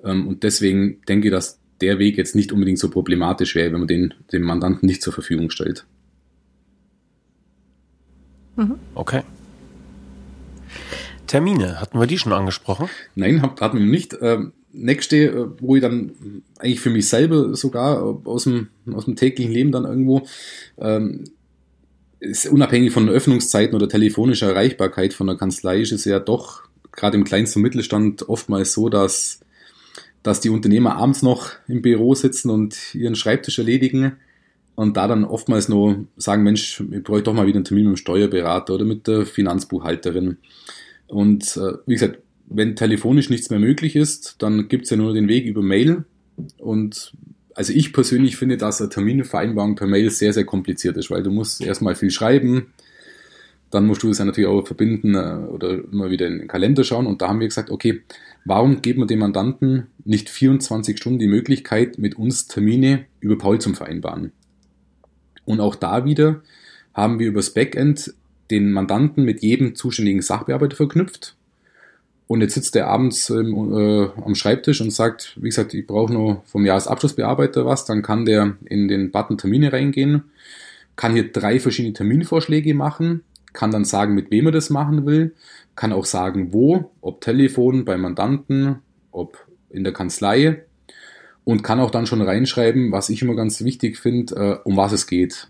[0.02, 3.80] Ähm, und deswegen denke ich, dass der Weg jetzt nicht unbedingt so problematisch wäre, wenn
[3.80, 5.86] man den dem Mandanten nicht zur Verfügung stellt.
[8.56, 8.76] Mhm.
[8.94, 9.22] Okay.
[11.26, 12.88] Termine, hatten wir die schon angesprochen?
[13.14, 14.16] Nein, hatten wir nicht.
[14.20, 16.12] Ähm, nächste, äh, wo ich dann
[16.58, 20.26] eigentlich für mich selber sogar aus dem, aus dem täglichen Leben dann irgendwo,
[20.78, 21.24] ähm,
[22.20, 27.16] ist unabhängig von Öffnungszeiten oder telefonischer Erreichbarkeit von der Kanzlei, ist es ja doch gerade
[27.16, 29.40] im kleinsten Mittelstand oftmals so, dass,
[30.22, 34.16] dass die Unternehmer abends noch im Büro sitzen und ihren Schreibtisch erledigen
[34.74, 37.94] und da dann oftmals nur sagen, Mensch, ich bräuchte doch mal wieder einen Termin mit
[37.94, 40.38] dem Steuerberater oder mit der Finanzbuchhalterin.
[41.06, 45.28] Und äh, wie gesagt, wenn telefonisch nichts mehr möglich ist, dann gibt's ja nur den
[45.28, 46.04] Weg über Mail.
[46.58, 47.12] Und
[47.54, 51.30] also ich persönlich finde, dass eine Terminvereinbarung per Mail sehr, sehr kompliziert ist, weil du
[51.30, 52.72] musst erstmal viel schreiben,
[53.70, 56.84] dann musst du es ja natürlich auch verbinden äh, oder immer wieder in den Kalender
[56.84, 57.06] schauen.
[57.06, 58.02] Und da haben wir gesagt, okay,
[58.44, 63.60] warum geben wir dem Mandanten nicht 24 Stunden die Möglichkeit, mit uns Termine über Paul
[63.60, 64.32] zum vereinbaren?
[65.44, 66.42] Und auch da wieder
[66.94, 68.14] haben wir übers Backend
[68.50, 71.36] den Mandanten mit jedem zuständigen Sachbearbeiter verknüpft.
[72.26, 76.42] Und jetzt sitzt er abends äh, am Schreibtisch und sagt, wie gesagt, ich brauche nur
[76.46, 80.24] vom Jahresabschlussbearbeiter was, dann kann der in den Button Termine reingehen,
[80.96, 85.34] kann hier drei verschiedene Terminvorschläge machen, kann dann sagen, mit wem er das machen will,
[85.76, 88.76] kann auch sagen, wo, ob Telefon, bei Mandanten,
[89.10, 90.62] ob in der Kanzlei
[91.44, 94.92] und kann auch dann schon reinschreiben, was ich immer ganz wichtig finde, äh, um was
[94.92, 95.48] es geht.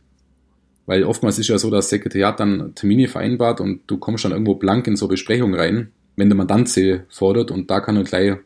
[0.86, 4.32] Weil oftmals ist ja so, dass das Sekretariat dann Termine vereinbart und du kommst dann
[4.32, 8.04] irgendwo blank in so Besprechungen rein, wenn der Mandant sie fordert und da kann er
[8.04, 8.36] gleich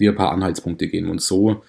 [0.00, 1.10] dir ein paar Anhaltspunkte geben.
[1.10, 1.62] Und so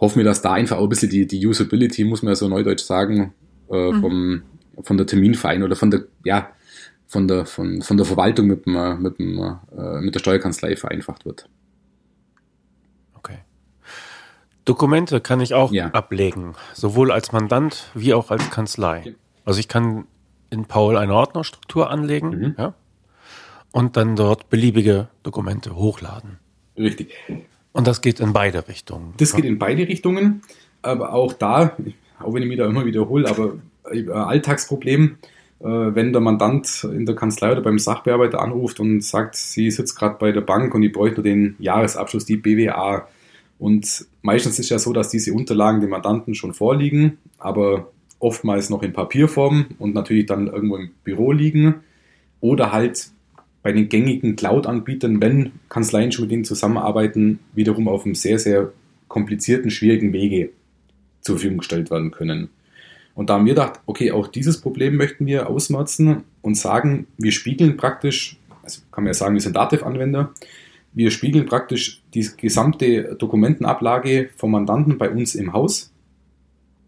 [0.00, 2.48] hoffen wir, dass da einfach auch ein bisschen die, die Usability, muss man ja so
[2.48, 3.34] neudeutsch sagen,
[3.70, 4.00] äh, mhm.
[4.00, 4.42] vom,
[4.80, 6.50] von der Terminverein oder von der, ja,
[7.06, 9.38] von der, von, von der Verwaltung mit, dem, mit, dem,
[9.76, 11.48] äh, mit der Steuerkanzlei vereinfacht wird.
[14.66, 15.86] Dokumente kann ich auch ja.
[15.86, 19.14] ablegen, sowohl als Mandant wie auch als Kanzlei.
[19.44, 20.06] Also ich kann
[20.50, 22.54] in Paul eine Ordnerstruktur anlegen mhm.
[22.58, 22.74] ja,
[23.72, 26.38] und dann dort beliebige Dokumente hochladen.
[26.76, 27.14] Richtig.
[27.72, 29.14] Und das geht in beide Richtungen.
[29.18, 30.42] Das geht in beide Richtungen,
[30.82, 31.76] aber auch da,
[32.18, 33.54] auch wenn ich mich da immer wiederhole, aber
[33.90, 35.18] äh, Alltagsproblem,
[35.60, 39.96] äh, wenn der Mandant in der Kanzlei oder beim Sachbearbeiter anruft und sagt, sie sitzt
[39.96, 43.06] gerade bei der Bank und ich bräuchte nur den Jahresabschluss, die BWA,
[43.58, 48.82] und meistens ist ja so, dass diese Unterlagen dem Mandanten schon vorliegen, aber oftmals noch
[48.82, 51.76] in Papierform und natürlich dann irgendwo im Büro liegen.
[52.40, 53.10] Oder halt
[53.62, 58.72] bei den gängigen Cloud-Anbietern, wenn Kanzleien schon mit ihnen zusammenarbeiten, wiederum auf einem sehr, sehr
[59.08, 60.50] komplizierten, schwierigen Wege
[61.20, 62.48] zur Verfügung gestellt werden können.
[63.14, 67.32] Und da haben wir gedacht, okay, auch dieses Problem möchten wir ausmerzen und sagen, wir
[67.32, 70.32] spiegeln praktisch, also kann man ja sagen, wir sind Dativ-Anwender,
[70.96, 75.92] wir spiegeln praktisch die gesamte Dokumentenablage vom Mandanten bei uns im Haus.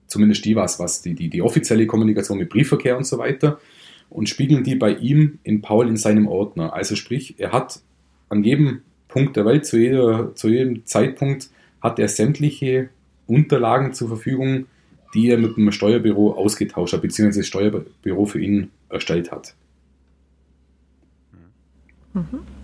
[0.06, 3.60] Zumindest die was, was die, die, die offizielle Kommunikation mit Briefverkehr und so weiter.
[4.08, 6.72] Und spiegeln die bei ihm in Paul in seinem Ordner.
[6.72, 7.82] Also sprich, er hat
[8.30, 11.50] an jedem Punkt der Welt, zu, jeder, zu jedem Zeitpunkt,
[11.82, 12.88] hat er sämtliche
[13.26, 14.68] Unterlagen zur Verfügung,
[15.14, 19.54] die er mit dem Steuerbüro ausgetauscht hat, beziehungsweise das Steuerbüro für ihn erstellt hat.
[22.14, 22.57] Mhm.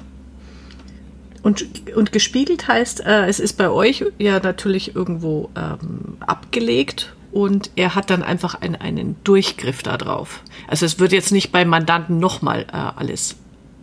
[1.45, 7.71] Und, und gespiegelt heißt, äh, es ist bei euch ja natürlich irgendwo ähm, abgelegt und
[7.77, 10.43] er hat dann einfach einen, einen Durchgriff da drauf.
[10.69, 13.37] Also es wird jetzt nicht beim Mandanten nochmal äh, alles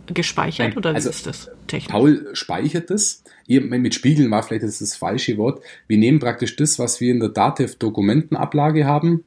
[0.08, 1.92] gespeichert Nein, oder also ist das technisch?
[1.92, 3.22] Paul speichert es.
[3.46, 5.62] Mit Spiegeln war vielleicht das, das falsche Wort.
[5.86, 9.22] Wir nehmen praktisch das, was wir in der DATEV-Dokumentenablage haben,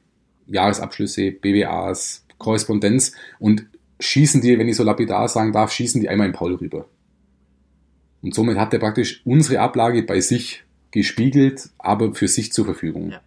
[0.46, 3.64] Jahresabschlüsse, BWAs, Korrespondenz und
[3.98, 6.86] schießen die, wenn ich so lapidar sagen darf, schießen die einmal in Paul rüber.
[8.26, 13.12] Und somit hat er praktisch unsere Ablage bei sich gespiegelt, aber für sich zur Verfügung.
[13.12, 13.20] Ja.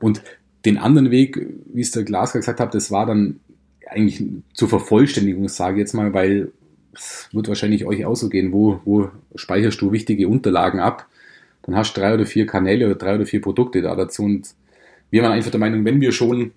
[0.00, 0.20] Und
[0.64, 3.38] den anderen Weg, wie es der Glasker gesagt hat, das war dann
[3.86, 4.20] eigentlich
[4.52, 6.50] zur Vervollständigung, sage ich jetzt mal, weil
[6.92, 11.06] es wird wahrscheinlich euch auch so gehen, wo, wo speicherst du wichtige Unterlagen ab?
[11.62, 14.24] Dann hast du drei oder vier Kanäle oder drei oder vier Produkte da dazu.
[14.24, 14.48] Und
[15.10, 16.50] wir waren einfach der Meinung, wenn wir schon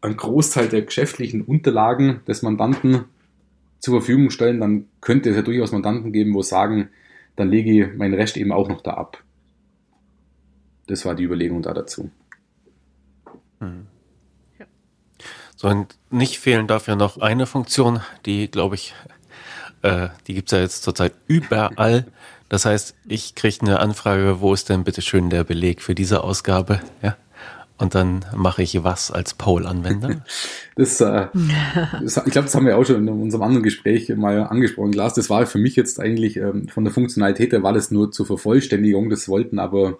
[0.00, 3.04] einen Großteil der geschäftlichen Unterlagen des Mandanten
[3.78, 6.90] zur Verfügung stellen, dann könnte es ja durchaus Mandanten geben, wo sagen,
[7.36, 9.22] dann lege ich meinen Rest eben auch noch da ab.
[10.86, 12.10] Das war die Überlegung da dazu.
[13.60, 13.86] Hm.
[15.56, 18.94] So, und nicht fehlen darf ja noch eine Funktion, die, glaube ich,
[19.82, 22.06] äh, die gibt's ja jetzt zurzeit überall.
[22.48, 26.22] Das heißt, ich kriege eine Anfrage, wo ist denn bitte schön der Beleg für diese
[26.22, 26.80] Ausgabe?
[27.02, 27.16] Ja.
[27.78, 30.24] Und dann mache ich was als Paul-Anwender?
[30.74, 31.26] Das, äh,
[32.00, 34.92] das, ich glaube, das haben wir auch schon in unserem anderen Gespräch mal angesprochen.
[34.92, 38.12] Glas, das war für mich jetzt eigentlich ähm, von der Funktionalität her war das nur
[38.12, 39.10] zur Vervollständigung.
[39.10, 39.98] Das wollten aber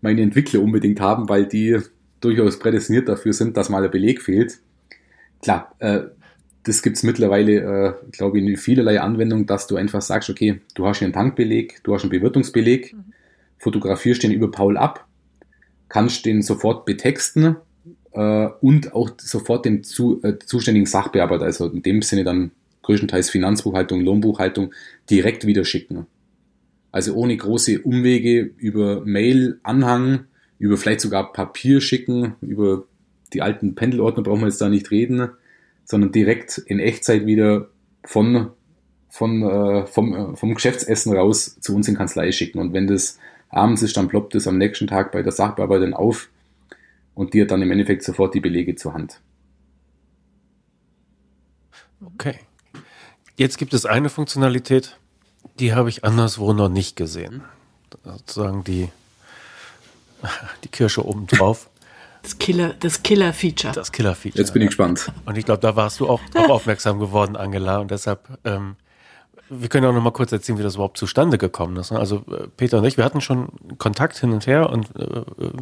[0.00, 1.80] meine Entwickler unbedingt haben, weil die
[2.20, 4.60] durchaus prädestiniert dafür sind, dass mal der Beleg fehlt.
[5.42, 6.02] Klar, äh,
[6.62, 10.86] das gibt's mittlerweile, äh, glaube ich, in vielerlei Anwendungen, dass du einfach sagst, okay, du
[10.86, 13.12] hast hier einen Tankbeleg, du hast einen Bewirtungsbeleg, mhm.
[13.58, 15.05] fotografierst den über Paul ab,
[15.88, 17.56] kannst den sofort betexten
[18.12, 22.50] äh, und auch sofort dem zu, äh, zuständigen Sachbearbeiter, also in dem Sinne dann
[22.82, 24.72] größtenteils Finanzbuchhaltung, Lohnbuchhaltung,
[25.10, 26.06] direkt wieder schicken.
[26.92, 30.26] Also ohne große Umwege über Mail, Anhang,
[30.58, 32.84] über vielleicht sogar Papier schicken, über
[33.32, 35.28] die alten Pendelordner brauchen wir jetzt da nicht reden,
[35.84, 37.68] sondern direkt in Echtzeit wieder
[38.04, 38.50] von,
[39.08, 42.60] von, äh, vom, äh, vom Geschäftsessen raus zu uns in Kanzlei schicken.
[42.60, 46.28] Und wenn das abends ist, dann ploppt es am nächsten Tag bei der Sachbearbeiterin auf
[47.14, 49.20] und die hat dann im Endeffekt sofort die Belege zur Hand.
[52.04, 52.38] Okay.
[53.36, 54.98] Jetzt gibt es eine Funktionalität,
[55.58, 57.42] die habe ich anderswo noch nicht gesehen.
[58.04, 58.88] Sozusagen die,
[60.64, 61.70] die Kirsche oben drauf.
[62.22, 63.72] Das Killer, das Killer-Feature.
[63.72, 64.38] Das Killer-Feature.
[64.38, 65.12] Jetzt bin ich gespannt.
[65.26, 67.78] Und ich glaube, da warst du auch, auch aufmerksam geworden, Angela.
[67.78, 68.76] Und deshalb, ähm,
[69.48, 71.92] wir können auch noch mal kurz erzählen, wie das überhaupt zustande gekommen ist.
[71.92, 71.98] Ne?
[71.98, 75.52] Also äh, Peter und ich, wir hatten schon Kontakt hin und her und äh, äh,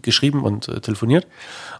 [0.00, 1.26] geschrieben und äh, telefoniert.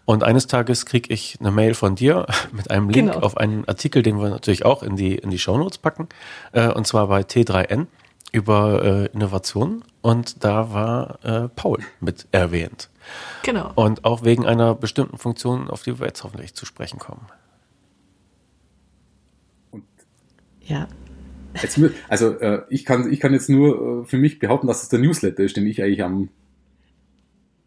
[0.05, 3.25] Und eines Tages kriege ich eine Mail von dir mit einem Link genau.
[3.25, 6.09] auf einen Artikel, den wir natürlich auch in die in die Shownotes packen.
[6.53, 7.87] Äh, und zwar bei T3N
[8.33, 9.85] über äh, Innovationen.
[10.01, 12.89] Und da war äh, Paul mit erwähnt.
[13.43, 13.73] Genau.
[13.75, 17.27] Und auch wegen einer bestimmten Funktion, auf die wir jetzt hoffentlich zu sprechen kommen.
[20.65, 20.89] Ja.
[21.61, 24.89] Jetzt, also äh, ich, kann, ich kann jetzt nur äh, für mich behaupten, dass es
[24.89, 26.31] der Newsletter ist, den ich eigentlich am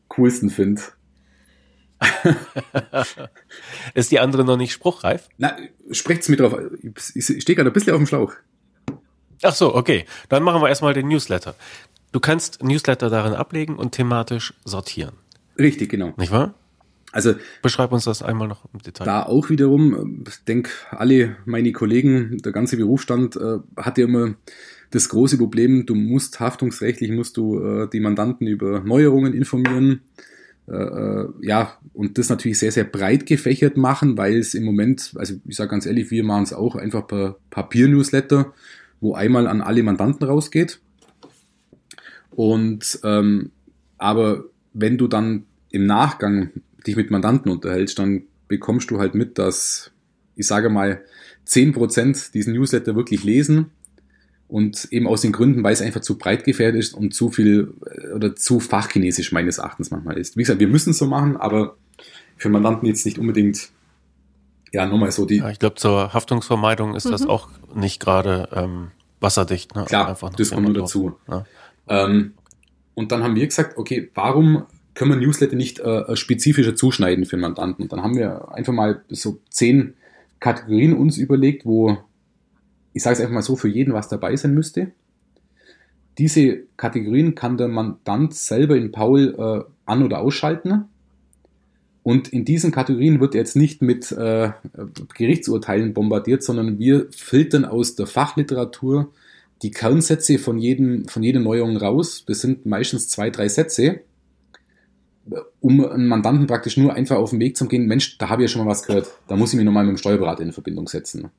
[0.08, 0.82] coolsten finde.
[3.94, 5.30] ist die andere noch nicht spruchreif?
[5.38, 5.56] Na,
[5.92, 6.58] sprecht's mir drauf.
[7.14, 8.34] Ich, ich stehe gerade ein bisschen auf dem Schlauch.
[9.42, 10.06] Ach so, okay.
[10.30, 11.56] Dann machen wir erstmal den Newsletter.
[12.12, 15.16] Du kannst Newsletter darin ablegen und thematisch sortieren.
[15.58, 16.14] Richtig, genau.
[16.18, 16.54] Nicht wahr?
[17.16, 19.06] Also beschreib uns das einmal noch im Detail.
[19.06, 24.36] Da auch wiederum, ich denke, alle meine Kollegen, der ganze Berufsstand äh, hat ja immer
[24.92, 30.02] das große Problem, du musst haftungsrechtlich, musst du äh, die Mandanten über Neuerungen informieren.
[30.68, 35.14] Äh, äh ja, und das natürlich sehr, sehr breit gefächert machen, weil es im Moment,
[35.16, 38.52] also ich sage ganz ehrlich, wir machen es auch einfach per Papier-Newsletter,
[39.00, 40.82] wo einmal an alle Mandanten rausgeht.
[42.32, 43.52] Und ähm,
[43.98, 46.50] aber wenn du dann im Nachgang
[46.88, 49.92] dich mit Mandanten unterhältst, dann bekommst du halt mit, dass,
[50.36, 51.02] ich sage mal,
[51.48, 53.72] 10% diesen Newsletter wirklich lesen
[54.48, 57.74] und eben aus den Gründen, weil es einfach zu breit gefährdet ist und zu viel
[57.86, 60.38] äh, oder zu fachchinesisch meines Erachtens manchmal ist.
[60.38, 61.78] Wie gesagt, wir müssen es so machen, aber
[62.38, 63.70] für Mandanten jetzt nicht unbedingt,
[64.72, 65.38] ja, nochmal so die.
[65.38, 67.12] Ja, ich glaube, zur Haftungsvermeidung ist mhm.
[67.12, 69.76] das auch nicht gerade ähm, wasserdicht.
[69.76, 69.86] Ne?
[69.86, 71.18] Klar, Einfach das kommt nur dazu.
[71.28, 71.46] Ja.
[71.88, 72.34] Ähm,
[72.94, 77.38] und dann haben wir gesagt, okay, warum können wir Newsletter nicht äh, spezifischer zuschneiden für
[77.38, 77.84] Mandanten?
[77.84, 79.94] Und dann haben wir einfach mal so zehn
[80.40, 81.98] Kategorien uns überlegt, wo,
[82.94, 84.92] ich sage es einfach mal so, für jeden was dabei sein müsste.
[86.18, 90.86] Diese Kategorien kann der Mandant selber in Paul äh, an- oder ausschalten.
[92.02, 94.52] Und in diesen Kategorien wird er jetzt nicht mit äh,
[95.16, 99.12] Gerichtsurteilen bombardiert, sondern wir filtern aus der Fachliteratur
[99.62, 102.24] die Kernsätze von, jedem, von jeder Neuerung raus.
[102.28, 104.02] Das sind meistens zwei, drei Sätze,
[105.60, 108.50] um einen Mandanten praktisch nur einfach auf den Weg zu gehen, Mensch, da habe ich
[108.50, 110.88] ja schon mal was gehört, da muss ich mich nochmal mit dem Steuerberater in Verbindung
[110.88, 111.30] setzen.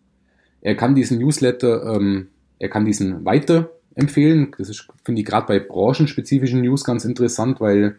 [0.60, 4.52] Er kann diesen Newsletter, ähm, er kann diesen weiterempfehlen.
[4.58, 7.96] Das ist, finde ich, gerade bei branchenspezifischen News ganz interessant, weil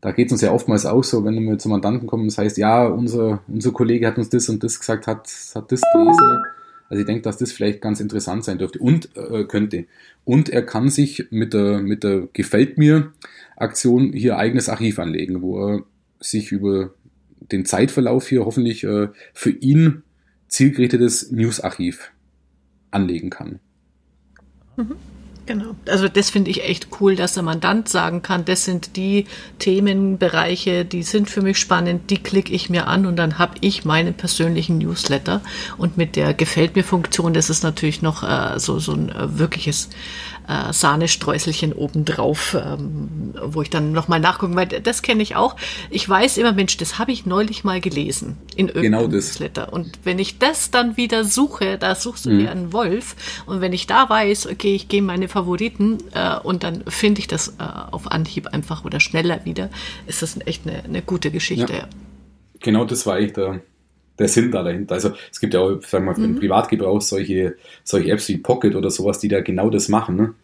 [0.00, 2.56] da geht es uns ja oftmals auch so, wenn wir zum Mandanten kommen, das heißt,
[2.56, 6.42] ja, unser, unser Kollege hat uns das und das gesagt, hat, hat das gelesen
[6.90, 9.86] also ich denke, dass das vielleicht ganz interessant sein dürfte und äh, könnte.
[10.24, 13.12] Und er kann sich mit der, mit der Gefällt mir
[13.60, 15.84] Aktion hier eigenes Archiv anlegen, wo er
[16.18, 16.94] sich über
[17.40, 20.02] den Zeitverlauf hier hoffentlich äh, für ihn
[20.48, 22.12] zielgerichtetes Newsarchiv
[22.90, 23.60] anlegen kann.
[24.76, 24.96] Mhm.
[25.50, 25.74] Genau.
[25.88, 29.26] Also das finde ich echt cool, dass der Mandant sagen kann, das sind die
[29.58, 33.84] Themenbereiche, die sind für mich spannend, die klicke ich mir an und dann habe ich
[33.84, 35.40] meinen persönlichen Newsletter.
[35.76, 39.38] Und mit der Gefällt mir Funktion, das ist natürlich noch äh, so, so ein äh,
[39.40, 39.88] wirkliches
[40.50, 45.54] äh, Sahnestreuselchen obendrauf, ähm, wo ich dann nochmal nachgucken, weil das kenne ich auch.
[45.90, 49.72] Ich weiß immer, Mensch, das habe ich neulich mal gelesen in irgendeinem genau Newsletter.
[49.72, 52.38] Und wenn ich das dann wieder suche, da suchst du mhm.
[52.38, 53.14] dir einen Wolf.
[53.46, 57.28] Und wenn ich da weiß, okay, ich gehe meine Favoriten äh, und dann finde ich
[57.28, 59.70] das äh, auf Anhieb einfach oder schneller wieder,
[60.06, 61.72] ist das echt eine, eine gute Geschichte.
[61.72, 61.88] Ja.
[62.58, 63.60] Genau, das war echt der,
[64.18, 64.96] der Sinn da dahinter.
[64.96, 66.40] Also es gibt ja auch, sagen wir mal, für den mhm.
[66.40, 70.16] Privatgebrauch solche, solche Apps wie Pocket oder sowas, die da genau das machen.
[70.16, 70.34] Ne?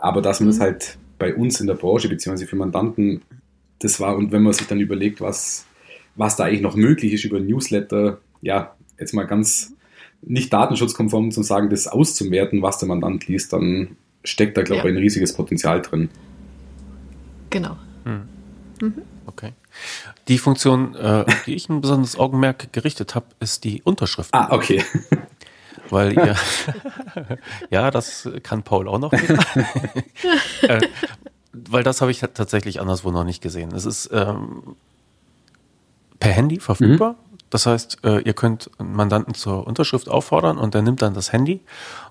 [0.00, 0.52] Aber dass man mhm.
[0.52, 3.22] das halt bei uns in der Branche, beziehungsweise für Mandanten,
[3.78, 5.66] das war, und wenn man sich dann überlegt, was,
[6.16, 9.74] was da eigentlich noch möglich ist über Newsletter, ja, jetzt mal ganz
[10.22, 14.84] nicht datenschutzkonform zu sagen, das auszuwerten, was der Mandant liest, dann steckt da, glaube ich,
[14.86, 14.90] ja.
[14.92, 16.10] ein riesiges Potenzial drin.
[17.50, 17.76] Genau.
[18.04, 18.22] Hm.
[18.80, 19.02] Mhm.
[19.26, 19.52] Okay.
[20.28, 24.30] Die Funktion, äh, die ich ein besonderes Augenmerk gerichtet habe, ist die Unterschrift.
[24.32, 24.82] Ah, okay.
[25.90, 26.36] Weil ihr,
[27.70, 29.12] ja, das kann Paul auch noch.
[30.62, 30.80] äh,
[31.52, 33.72] weil das habe ich tatsächlich anderswo noch nicht gesehen.
[33.74, 34.76] Es ist ähm,
[36.18, 37.12] per Handy verfügbar.
[37.12, 37.30] Mhm.
[37.50, 41.32] Das heißt, äh, ihr könnt einen Mandanten zur Unterschrift auffordern und der nimmt dann das
[41.32, 41.60] Handy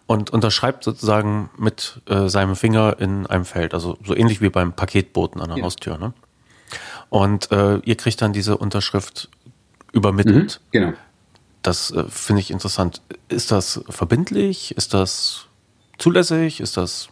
[0.05, 3.73] und unterschreibt sozusagen mit äh, seinem Finger in einem Feld.
[3.73, 5.63] Also so ähnlich wie beim Paketboten an der ja.
[5.63, 5.97] Haustür.
[5.97, 6.13] Ne?
[7.09, 9.29] Und äh, ihr kriegt dann diese Unterschrift
[9.93, 10.59] übermittelt.
[10.65, 10.93] Mhm, genau.
[11.69, 13.03] Das äh, finde ich interessant.
[13.27, 14.73] Ist das verbindlich?
[14.75, 15.45] Ist das
[15.99, 16.61] zulässig?
[16.61, 17.09] Ist das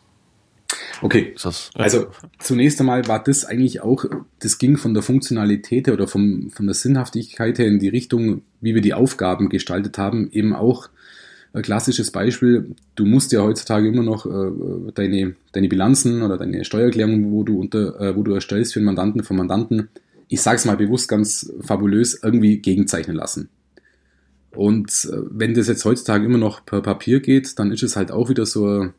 [1.04, 1.84] Okay, das, ja.
[1.84, 2.08] also
[2.40, 4.04] zunächst einmal war das eigentlich auch,
[4.40, 8.42] das ging von der Funktionalität her oder vom, von der Sinnhaftigkeit her in die Richtung,
[8.60, 10.90] wie wir die Aufgaben gestaltet haben, eben auch
[11.54, 12.76] ein klassisches Beispiel.
[12.96, 17.60] Du musst ja heutzutage immer noch äh, deine, deine Bilanzen oder deine Steuererklärung, wo du
[17.60, 19.90] unter, äh, wo du erstellst für einen Mandanten, vom Mandanten,
[20.30, 23.50] ich sage es mal bewusst ganz fabulös, irgendwie gegenzeichnen lassen.
[24.58, 28.10] Und äh, wenn das jetzt heutzutage immer noch per Papier geht, dann ist es halt
[28.10, 28.90] auch wieder so,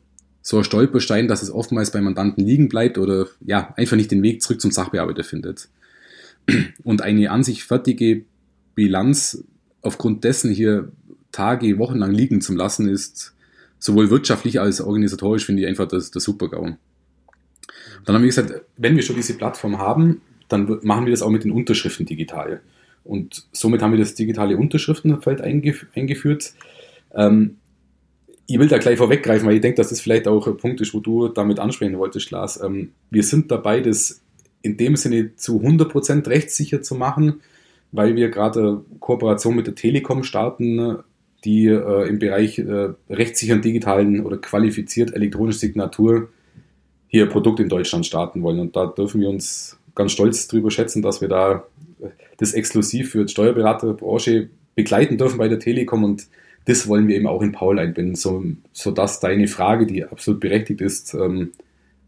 [0.41, 4.23] so ein Stolperstein, dass es oftmals bei Mandanten liegen bleibt oder ja, einfach nicht den
[4.23, 5.67] Weg zurück zum Sachbearbeiter findet.
[6.83, 8.23] Und eine an sich fertige
[8.73, 9.43] Bilanz
[9.81, 10.93] aufgrund dessen hier
[11.33, 13.33] Tage, Wochen lang liegen zu lassen, ist
[13.79, 16.77] sowohl wirtschaftlich als organisatorisch, finde ich einfach das, das Super-GAU.
[18.05, 21.29] Dann haben wir gesagt, wenn wir schon diese Plattform haben, dann machen wir das auch
[21.29, 22.61] mit den Unterschriften digital.
[23.09, 26.53] Und somit haben wir das digitale Unterschriftenfeld eingeführt.
[27.15, 27.57] Ähm,
[28.45, 30.93] ich will da gleich vorweggreifen, weil ich denke, dass das vielleicht auch ein Punkt ist,
[30.93, 32.61] wo du damit ansprechen wolltest, Lars.
[32.61, 34.21] Ähm, wir sind dabei, das
[34.61, 37.41] in dem Sinne zu 100% rechtssicher zu machen,
[37.91, 40.99] weil wir gerade Kooperation mit der Telekom starten,
[41.45, 46.29] die äh, im Bereich äh, rechtssicheren digitalen oder qualifiziert elektronische Signatur
[47.07, 48.59] hier Produkt in Deutschland starten wollen.
[48.59, 51.65] Und da dürfen wir uns ganz stolz drüber schätzen, dass wir da
[52.37, 56.27] das exklusiv für die Steuerberaterbranche begleiten dürfen bei der Telekom und
[56.65, 60.79] das wollen wir eben auch in Paul einbinden, so, sodass deine Frage, die absolut berechtigt
[60.81, 61.51] ist, ähm,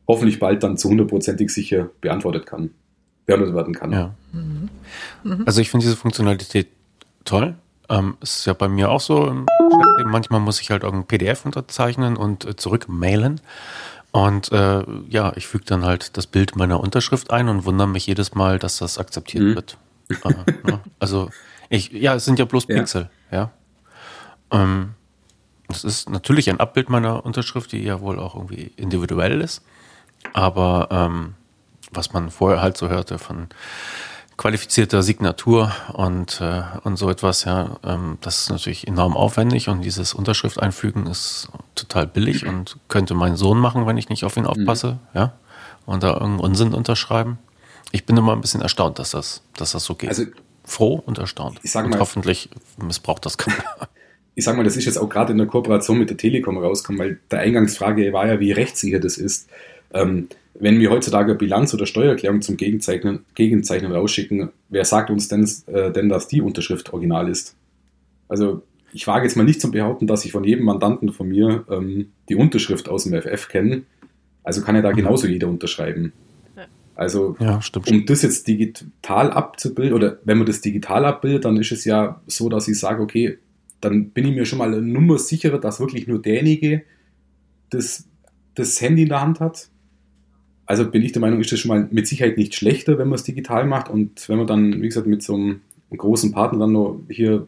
[0.08, 2.70] hoffentlich bald dann zu hundertprozentig sicher beantwortet kann,
[3.26, 3.92] beantwortet werden kann.
[3.92, 4.16] Ja.
[4.32, 4.70] Mhm.
[5.24, 5.44] Mhm.
[5.46, 6.68] Also ich finde diese Funktionalität
[7.26, 7.56] toll.
[7.90, 9.46] Ähm, ist ja bei mir auch so.
[10.06, 13.42] Manchmal muss ich halt irgendein PDF unterzeichnen und äh, zurückmailen.
[14.12, 18.08] Und äh, ja, ich füge dann halt das Bild meiner Unterschrift ein und wundere mich
[18.08, 19.56] jedes Mal, dass das akzeptiert mhm.
[19.56, 19.78] wird.
[20.10, 20.80] äh, ne?
[21.00, 21.30] Also
[21.69, 23.52] ich, ja, es sind ja bloß Pixel, ja.
[24.52, 24.63] ja.
[24.63, 24.95] Ähm,
[25.69, 29.63] das ist natürlich ein Abbild meiner Unterschrift, die ja wohl auch irgendwie individuell ist.
[30.34, 31.36] Aber ähm,
[31.91, 33.47] was man vorher halt so hörte von
[34.42, 39.84] qualifizierter Signatur und, äh, und so etwas, ja, ähm, das ist natürlich enorm aufwendig und
[39.84, 44.38] dieses Unterschrift einfügen ist total billig und könnte mein Sohn machen, wenn ich nicht auf
[44.38, 45.00] ihn aufpasse, mhm.
[45.14, 45.34] ja,
[45.86, 47.38] und da irgendeinen Unsinn unterschreiben.
[47.92, 50.10] Ich bin immer ein bisschen erstaunt, dass das, dass das so geht.
[50.10, 50.24] Also,
[50.64, 51.60] Froh und erstaunt.
[51.62, 52.50] Ich sag mal, und hoffentlich
[52.82, 53.64] missbraucht das keiner.
[54.34, 57.00] Ich sag mal, das ist jetzt auch gerade in der Kooperation mit der Telekom rausgekommen,
[57.00, 59.50] weil der Eingangsfrage war ja, wie rechtssicher das ist.
[59.94, 65.50] Ähm, wenn wir heutzutage Bilanz oder Steuererklärung zum Gegenzeichnen, Gegenzeichnen rausschicken, wer sagt uns denn,
[65.68, 67.56] äh, denn, dass die Unterschrift original ist?
[68.28, 71.66] Also ich wage jetzt mal nicht zum Behaupten, dass ich von jedem Mandanten von mir
[71.70, 73.84] ähm, die Unterschrift aus dem FF kenne.
[74.44, 76.14] Also kann ja da genauso jeder unterschreiben.
[76.96, 81.72] Also ja, um das jetzt digital abzubilden, oder wenn man das digital abbildet, dann ist
[81.72, 83.39] es ja so, dass ich sage, okay,
[83.80, 86.84] dann bin ich mir schon mal eine Nummer sicherer, dass wirklich nur derjenige
[87.70, 88.08] das,
[88.54, 89.70] das Handy in der Hand hat
[90.72, 93.15] also bin ich der Meinung, ist das schon mal mit Sicherheit nicht schlechter, wenn man
[93.15, 93.89] es digital macht.
[93.89, 95.59] Und wenn man dann, wie gesagt, mit so einem,
[95.93, 97.45] großen Partner dann noch hier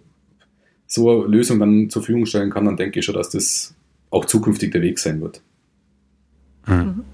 [0.85, 3.73] so eine Lösung dann zur Verfügung stellen kann, dann denke ich schon, dass das
[4.09, 5.41] auch zukünftig der Weg sein wird.
[6.67, 7.05] Mhm.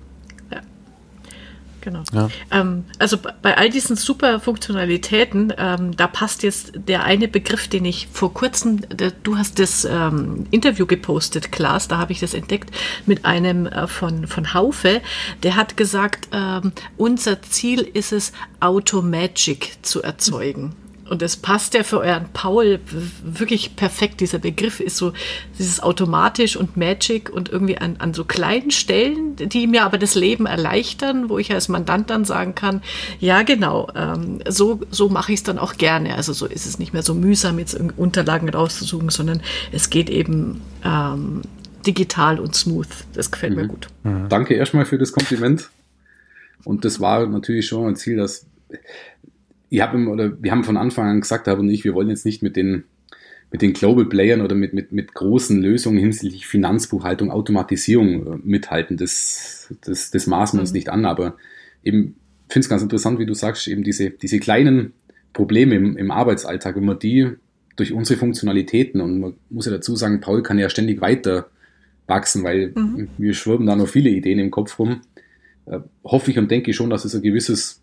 [1.81, 2.03] Genau.
[2.13, 2.29] Ja.
[2.51, 7.85] Ähm, also bei all diesen super Funktionalitäten, ähm, da passt jetzt der eine Begriff, den
[7.85, 12.33] ich vor kurzem, der, du hast das ähm, Interview gepostet, Klaas, da habe ich das
[12.33, 12.71] entdeckt,
[13.05, 15.01] mit einem äh, von, von Haufe,
[15.43, 20.75] der hat gesagt, ähm, unser Ziel ist es, Automagic zu erzeugen.
[21.09, 22.79] Und es passt ja für euren Paul
[23.23, 24.21] wirklich perfekt.
[24.21, 25.13] Dieser Begriff ist so
[25.57, 30.15] dieses automatisch und Magic und irgendwie an, an so kleinen Stellen, die mir aber das
[30.15, 32.81] Leben erleichtern, wo ich als Mandant dann sagen kann,
[33.19, 36.15] ja genau, ähm, so, so mache ich es dann auch gerne.
[36.15, 39.41] Also so ist es nicht mehr so mühsam, jetzt Unterlagen rauszusuchen, sondern
[39.71, 41.41] es geht eben ähm,
[41.85, 42.87] digital und smooth.
[43.13, 43.61] Das gefällt mhm.
[43.61, 43.87] mir gut.
[44.03, 44.29] Mhm.
[44.29, 45.69] Danke erstmal für das Kompliment.
[46.63, 48.45] Und das war natürlich schon ein Ziel, dass
[49.69, 52.41] ich habe oder wir haben von Anfang an gesagt, aber nicht, wir wollen jetzt nicht
[52.41, 52.83] mit den
[53.51, 58.95] mit den Global Playern oder mit, mit, mit großen Lösungen hinsichtlich Finanzbuchhaltung, Automatisierung äh, mithalten.
[58.95, 60.75] Das, das, das maßen wir uns mhm.
[60.75, 61.35] nicht an, aber
[61.83, 62.15] eben
[62.47, 64.93] finde es ganz interessant, wie du sagst, eben diese, diese kleinen
[65.33, 67.31] Probleme im, im Arbeitsalltag, wenn man die
[67.75, 71.49] durch unsere Funktionalitäten und man muss ja dazu sagen, Paul kann ja ständig weiter
[72.07, 73.07] wachsen, weil mhm.
[73.17, 75.01] wir schwirben da noch viele Ideen im Kopf rum.
[75.65, 77.81] Äh, hoffe ich und denke schon, dass es ein gewisses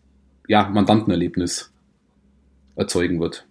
[0.48, 1.72] ja, Mandantenerlebnis
[2.76, 3.46] erzeugen wird.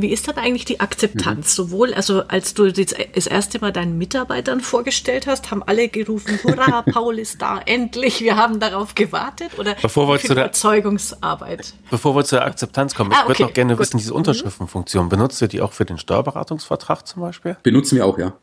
[0.00, 1.58] Wie ist dann eigentlich die Akzeptanz?
[1.58, 1.64] Mhm.
[1.64, 6.82] Sowohl, also als du das erste Mal deinen Mitarbeitern vorgestellt hast, haben alle gerufen, hurra,
[6.92, 9.58] Paul ist da, endlich, wir haben darauf gewartet?
[9.58, 11.74] Oder bevor wir zu der Erzeugungsarbeit?
[11.90, 13.80] Bevor wir zur Akzeptanz kommen, ah, okay, ich würde noch gerne gut.
[13.80, 14.18] wissen, diese mhm.
[14.18, 17.56] Unterschriftenfunktion, benutzt ihr die auch für den Steuerberatungsvertrag zum Beispiel?
[17.64, 18.34] Benutzen wir auch, ja.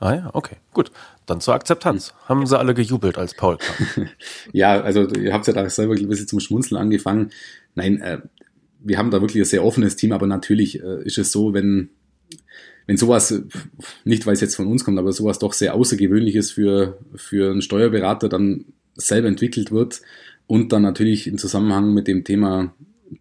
[0.00, 0.90] Ah ja, okay, gut.
[1.26, 2.12] Dann zur Akzeptanz.
[2.26, 4.08] Haben sie alle gejubelt, als Paul kam?
[4.52, 7.30] ja, also ihr habt ja da selber ein bisschen zum Schmunzeln angefangen.
[7.74, 8.18] Nein, äh,
[8.80, 11.88] wir haben da wirklich ein sehr offenes Team, aber natürlich äh, ist es so, wenn,
[12.86, 13.42] wenn sowas,
[14.04, 17.62] nicht weil es jetzt von uns kommt, aber sowas doch sehr außergewöhnliches für, für einen
[17.62, 20.02] Steuerberater dann selber entwickelt wird
[20.46, 22.74] und dann natürlich im Zusammenhang mit dem Thema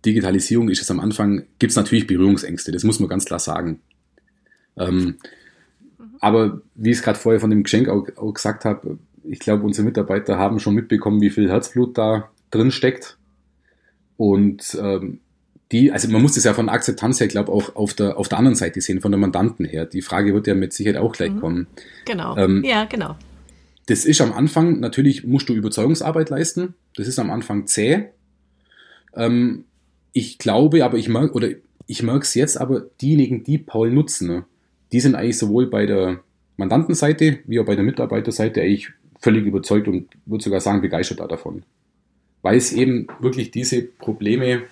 [0.05, 3.79] Digitalisierung ist es am Anfang, gibt es natürlich Berührungsängste, das muss man ganz klar sagen.
[4.77, 5.15] Ähm,
[6.23, 9.65] aber wie ich es gerade vorher von dem Geschenk auch, auch gesagt habe, ich glaube,
[9.65, 13.17] unsere Mitarbeiter haben schon mitbekommen, wie viel Herzblut da drin steckt.
[14.15, 15.19] Und ähm,
[15.73, 18.37] die, also man muss das ja von Akzeptanz her, glaube auch auf der, auf der
[18.37, 19.85] anderen Seite sehen, von der Mandanten her.
[19.85, 21.41] Die Frage wird ja mit Sicherheit auch gleich mhm.
[21.41, 21.67] kommen.
[22.05, 22.37] Genau.
[22.37, 23.17] Ähm, ja, genau.
[23.87, 26.73] Das ist am Anfang, natürlich musst du Überzeugungsarbeit leisten.
[26.95, 28.05] Das ist am Anfang zäh.
[29.13, 29.65] Ähm,
[30.13, 31.49] ich glaube, aber ich merke, oder
[31.85, 34.45] ich merke es jetzt, aber diejenigen, die Paul nutzen, ne,
[34.93, 36.19] die sind eigentlich sowohl bei der
[36.55, 41.63] Mandantenseite wie auch bei der Mitarbeiterseite eigentlich völlig überzeugt und würde sogar sagen begeistert davon.
[42.41, 44.63] Weil es eben wirklich diese Probleme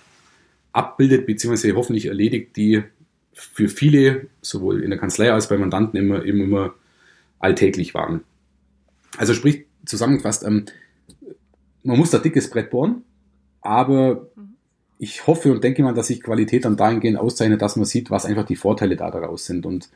[0.74, 2.84] abbildet, beziehungsweise hoffentlich erledigt, die
[3.34, 6.74] für viele, sowohl in der Kanzlei als bei Mandanten, immer, immer, immer
[7.39, 8.22] alltäglich waren.
[9.17, 10.65] Also sprich, zusammengefasst, ähm,
[11.84, 13.03] man muss da dickes Brett bohren,
[13.61, 14.28] aber
[15.02, 18.24] ich hoffe und denke mal, dass sich Qualität dann dahingehend auszeichnet, dass man sieht, was
[18.24, 19.66] einfach die Vorteile da daraus sind.
[19.66, 19.89] Und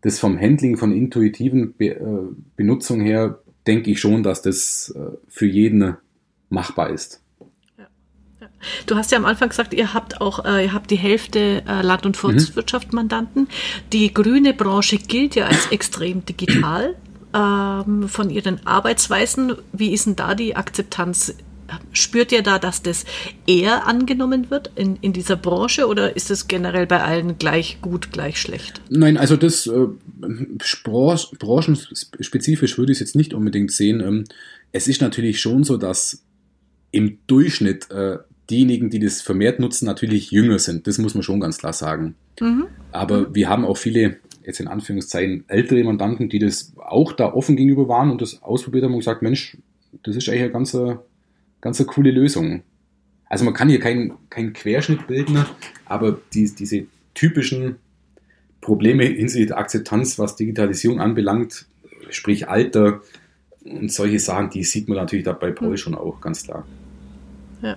[0.00, 3.38] das vom Handling, von intuitiven Be äh, Benutzung her,
[3.68, 5.96] denke ich schon, dass das äh, für jeden
[6.48, 7.22] machbar ist.
[8.86, 11.82] Du hast ja am Anfang gesagt, ihr habt auch, äh, ihr habt die Hälfte äh,
[11.82, 13.46] Land- und Forstwirtschaft Mandanten.
[13.92, 16.96] Die grüne Branche gilt ja als extrem digital
[17.32, 19.54] ähm, von ihren Arbeitsweisen.
[19.72, 21.32] Wie ist denn da die Akzeptanz
[21.92, 23.04] Spürt ihr da, dass das
[23.46, 28.12] eher angenommen wird in, in dieser Branche oder ist es generell bei allen gleich gut,
[28.12, 28.80] gleich schlecht?
[28.90, 29.86] Nein, also das äh,
[31.38, 34.00] branchenspezifisch würde ich es jetzt nicht unbedingt sehen.
[34.00, 34.24] Ähm,
[34.72, 36.22] es ist natürlich schon so, dass
[36.90, 38.18] im Durchschnitt äh,
[38.50, 40.86] diejenigen, die das vermehrt nutzen, natürlich jünger sind.
[40.86, 42.14] Das muss man schon ganz klar sagen.
[42.40, 42.66] Mhm.
[42.90, 43.34] Aber mhm.
[43.34, 47.88] wir haben auch viele, jetzt in Anführungszeichen, ältere Mandanten, die das auch da offen gegenüber
[47.88, 49.56] waren und das ausprobiert haben und gesagt, Mensch,
[50.02, 51.04] das ist eigentlich ein ganzer
[51.62, 52.62] ganz eine coole Lösung.
[53.30, 55.46] Also man kann hier keinen kein Querschnitt bilden,
[55.86, 56.84] aber die, diese
[57.14, 57.76] typischen
[58.60, 61.66] Probleme hinsichtlich der Akzeptanz, was Digitalisierung anbelangt,
[62.10, 63.00] sprich Alter
[63.64, 65.76] und solche Sachen, die sieht man natürlich da bei Paul hm.
[65.78, 66.66] schon auch, ganz klar.
[67.62, 67.76] Ja.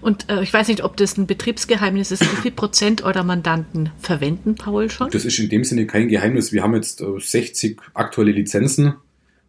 [0.00, 2.22] Und äh, ich weiß nicht, ob das ein Betriebsgeheimnis ist.
[2.22, 5.10] Wie viel Prozent eurer Mandanten verwenden Paul schon?
[5.10, 6.52] Das ist in dem Sinne kein Geheimnis.
[6.52, 8.94] Wir haben jetzt äh, 60 aktuelle Lizenzen.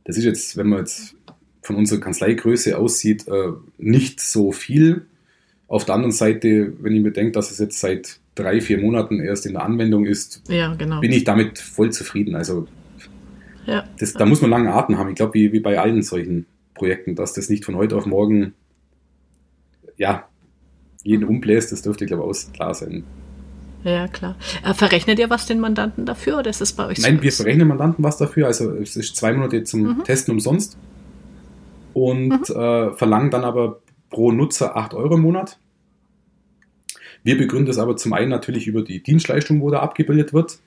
[0.04, 1.17] Das ist jetzt, wenn man jetzt
[1.62, 5.06] von unserer Kanzleigröße aussieht, äh, nicht so viel.
[5.68, 9.20] Auf der anderen Seite, wenn ich mir denke, dass es jetzt seit drei, vier Monaten
[9.20, 11.02] erst in der Anwendung ist, ja, genau.
[11.02, 12.36] bin ich damit voll zufrieden.
[12.36, 12.68] Also
[13.66, 13.84] ja.
[14.00, 15.10] das, da muss man lange Atem haben.
[15.10, 18.54] Ich glaube, wie, wie bei allen solchen Projekten, dass das nicht von heute auf morgen
[19.98, 20.28] ja,
[21.04, 23.04] jeden umbläst, das dürfte, glaube ich, auch klar sein.
[23.84, 24.36] Ja, klar.
[24.64, 27.24] Äh, verrechnet ihr was den Mandanten dafür oder ist es bei euch Nein, so?
[27.24, 28.48] wir verrechnen Mandanten was dafür.
[28.48, 30.04] Also es ist zwei Monate zum mhm.
[30.04, 30.78] Testen umsonst
[31.98, 32.56] und mhm.
[32.56, 33.82] äh, verlangen dann aber
[34.12, 35.58] pro Nutzer 8 Euro im Monat.
[37.24, 40.60] Wir begründen das aber zum einen natürlich über die Dienstleistung, wo da abgebildet wird,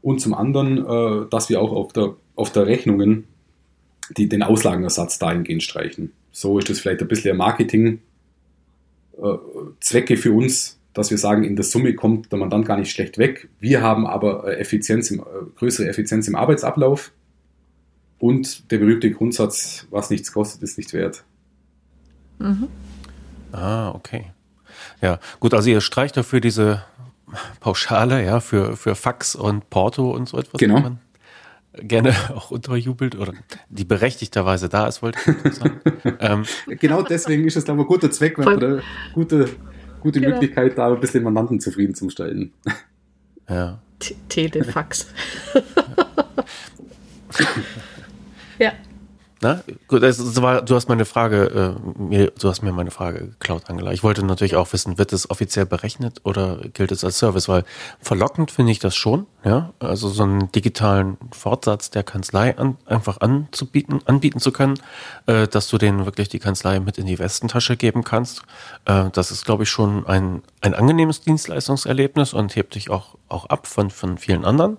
[0.00, 3.24] und zum anderen, äh, dass wir auch auf der, auf der Rechnungen
[4.16, 6.12] die, den Auslagenersatz dahingehend streichen.
[6.32, 8.00] So ist das vielleicht ein bisschen Marketing
[9.20, 13.18] äh, für uns, dass wir sagen, in der Summe kommt der Mandant gar nicht schlecht
[13.18, 13.50] weg.
[13.60, 15.22] Wir haben aber Effizienz im,
[15.56, 17.12] größere Effizienz im Arbeitsablauf
[18.18, 21.24] und der berühmte Grundsatz, was nichts kostet, ist nicht wert.
[22.38, 22.68] Mhm.
[23.52, 24.32] Ah, okay.
[25.00, 26.84] Ja, gut, also ihr streicht dafür diese
[27.60, 30.58] Pauschale, ja, für, für Fax und Porto und so etwas.
[30.58, 30.80] Genau.
[30.80, 30.98] Man
[31.74, 33.32] gerne auch unterjubelt oder
[33.68, 35.80] die berechtigterweise da ist, wollte ich sagen.
[36.20, 39.48] ähm, genau deswegen ist es da ein guter Zweck oder gute,
[40.00, 40.34] gute genau.
[40.34, 42.52] Möglichkeit, da ein bisschen Mandanten zufriedenzustellen.
[43.48, 43.80] Ja.
[44.28, 45.06] Telefax.
[48.58, 48.72] ja.
[49.40, 53.20] Na, gut, das war, du hast meine Frage, äh, mir, du hast mir meine Frage
[53.20, 53.92] geklaut, Angela.
[53.92, 57.48] Ich wollte natürlich auch wissen, wird es offiziell berechnet oder gilt es als Service?
[57.48, 57.62] Weil
[58.00, 59.72] verlockend finde ich das schon, ja.
[59.78, 64.80] Also so einen digitalen Fortsatz der Kanzlei an, einfach anzubieten, anbieten zu können,
[65.26, 68.42] äh, dass du denen wirklich die Kanzlei mit in die Westentasche geben kannst.
[68.86, 73.46] Äh, das ist, glaube ich, schon ein, ein angenehmes Dienstleistungserlebnis und hebt dich auch, auch
[73.46, 74.78] ab von, von vielen anderen.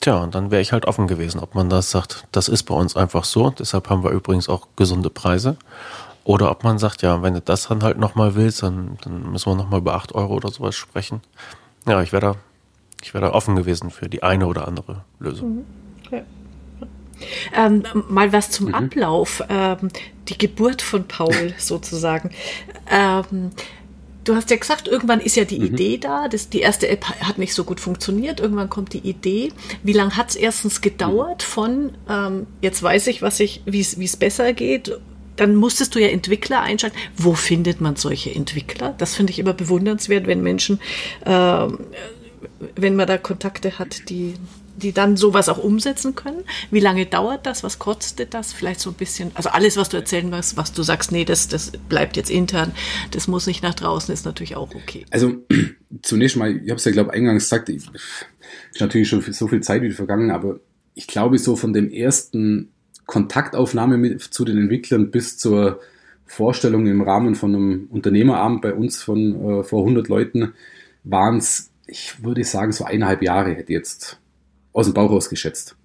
[0.00, 2.74] Tja, und dann wäre ich halt offen gewesen, ob man das sagt, das ist bei
[2.74, 3.50] uns einfach so.
[3.50, 5.56] Deshalb haben wir übrigens auch gesunde Preise.
[6.24, 9.50] Oder ob man sagt, ja, wenn du das dann halt nochmal willst, dann, dann müssen
[9.50, 11.22] wir nochmal über 8 Euro oder sowas sprechen.
[11.86, 12.34] Ja, ich wäre da,
[13.02, 15.48] ich wäre da offen gewesen für die eine oder andere Lösung.
[15.48, 15.64] Mhm.
[16.10, 16.22] Ja.
[17.54, 18.74] Ähm, mal was zum mhm.
[18.74, 19.88] Ablauf, ähm,
[20.28, 22.30] die Geburt von Paul sozusagen.
[22.90, 23.50] Ähm,
[24.28, 25.66] du hast ja gesagt, irgendwann ist ja die mhm.
[25.66, 26.28] Idee da.
[26.28, 28.40] Das, die erste App hat nicht so gut funktioniert.
[28.40, 29.52] Irgendwann kommt die Idee.
[29.82, 34.16] Wie lange hat es erstens gedauert von, ähm, jetzt weiß ich, was ich, wie es
[34.16, 34.98] besser geht.
[35.36, 36.98] Dann musstest du ja Entwickler einschalten.
[37.16, 38.94] Wo findet man solche Entwickler?
[38.98, 40.80] Das finde ich immer bewundernswert, wenn Menschen,
[41.24, 41.66] äh,
[42.74, 44.34] wenn man da Kontakte hat, die
[44.78, 46.44] die dann sowas auch umsetzen können?
[46.70, 47.62] Wie lange dauert das?
[47.62, 48.52] Was kostet das?
[48.52, 51.48] Vielleicht so ein bisschen, also alles, was du erzählen wirst, was du sagst, nee, das,
[51.48, 52.72] das bleibt jetzt intern,
[53.10, 55.04] das muss nicht nach draußen, ist natürlich auch okay.
[55.10, 55.34] Also
[56.02, 57.86] zunächst mal, ich habe es ja, glaube eingangs gesagt, ich,
[58.72, 60.60] ist natürlich schon so viel Zeit wieder vergangen, aber
[60.94, 62.70] ich glaube, so von dem ersten
[63.06, 65.80] Kontaktaufnahme mit, zu den Entwicklern bis zur
[66.26, 70.52] Vorstellung im Rahmen von einem Unternehmerabend bei uns von äh, vor 100 Leuten
[71.04, 74.20] waren es, ich würde sagen, so eineinhalb Jahre hätte jetzt
[74.78, 75.76] aus dem Bauch raus geschätzt.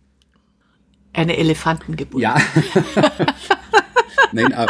[1.14, 2.22] Eine Elefantengeburt.
[2.22, 2.38] Ja.
[4.32, 4.66] Nein, äh,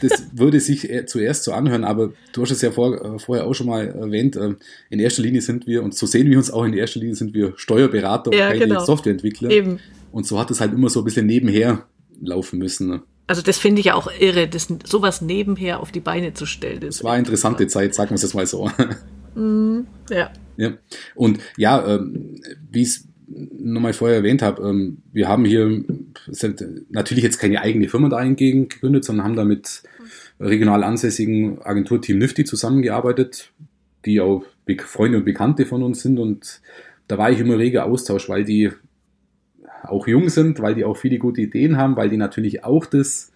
[0.00, 3.54] das würde sich zuerst so anhören, aber du hast es ja vor, äh, vorher auch
[3.54, 4.36] schon mal erwähnt.
[4.36, 4.54] Äh,
[4.90, 7.34] in erster Linie sind wir, und so sehen wir uns auch in erster Linie, sind
[7.34, 8.84] wir Steuerberater ja, und keine genau.
[8.84, 9.50] Softwareentwickler.
[9.50, 9.80] Eben.
[10.12, 11.86] Und so hat es halt immer so ein bisschen nebenher
[12.20, 12.88] laufen müssen.
[12.88, 13.02] Ne?
[13.26, 16.80] Also das finde ich ja auch irre, das, sowas nebenher auf die Beine zu stellen.
[16.80, 18.70] Das war eine interessante Zeit, sagen wir es jetzt mal so.
[19.34, 20.30] Mm, ja.
[20.56, 20.72] ja.
[21.14, 25.84] Und ja, ähm, wie es nochmal vorher erwähnt habe, ähm, wir haben hier
[26.88, 29.82] natürlich jetzt keine eigene Firma dahingegen gegründet, sondern haben da mit
[30.40, 33.52] regional ansässigen Agenturteam Nifty zusammengearbeitet,
[34.04, 34.44] die auch
[34.78, 36.18] Freunde und Bekannte von uns sind.
[36.18, 36.60] Und
[37.08, 38.70] da war ich immer reger Austausch, weil die
[39.82, 43.32] auch jung sind, weil die auch viele gute Ideen haben, weil die natürlich auch das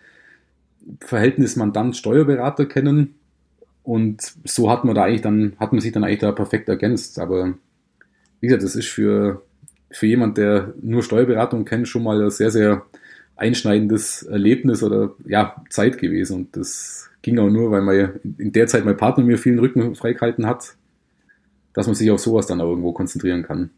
[1.01, 3.14] Verhältnis Mandant-Steuerberater kennen.
[3.82, 7.18] Und so hat man da eigentlich dann, hat man sich dann eigentlich da perfekt ergänzt,
[7.18, 7.55] aber
[8.40, 9.42] wie gesagt, das ist für
[9.95, 12.84] für jemand, der nur Steuerberatung kennt, schon mal ein sehr, sehr
[13.36, 16.36] einschneidendes Erlebnis oder ja, Zeit gewesen.
[16.36, 19.95] Und das ging auch nur, weil man in der Zeit mein Partner mir vielen Rücken
[19.95, 20.76] freigehalten hat,
[21.72, 23.70] dass man sich auf sowas dann auch irgendwo konzentrieren kann.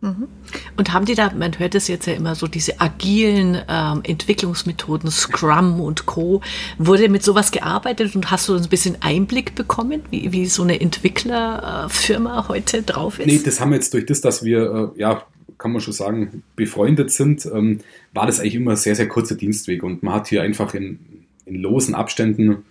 [0.00, 0.28] Mhm.
[0.76, 5.10] Und haben die da, man hört es jetzt ja immer so, diese agilen ähm, Entwicklungsmethoden,
[5.10, 6.42] Scrum und Co.
[6.78, 10.80] Wurde mit sowas gearbeitet und hast du ein bisschen Einblick bekommen, wie, wie so eine
[10.80, 13.26] Entwicklerfirma heute drauf ist?
[13.26, 15.22] Nee, das haben wir jetzt durch das, dass wir, äh, ja,
[15.58, 17.80] kann man schon sagen, befreundet sind, ähm,
[18.12, 20.98] war das eigentlich immer ein sehr, sehr kurzer Dienstweg und man hat hier einfach in,
[21.46, 22.64] in losen Abständen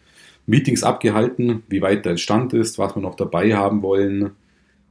[0.45, 4.31] Meetings abgehalten, wie weit der Stand ist, was wir noch dabei haben wollen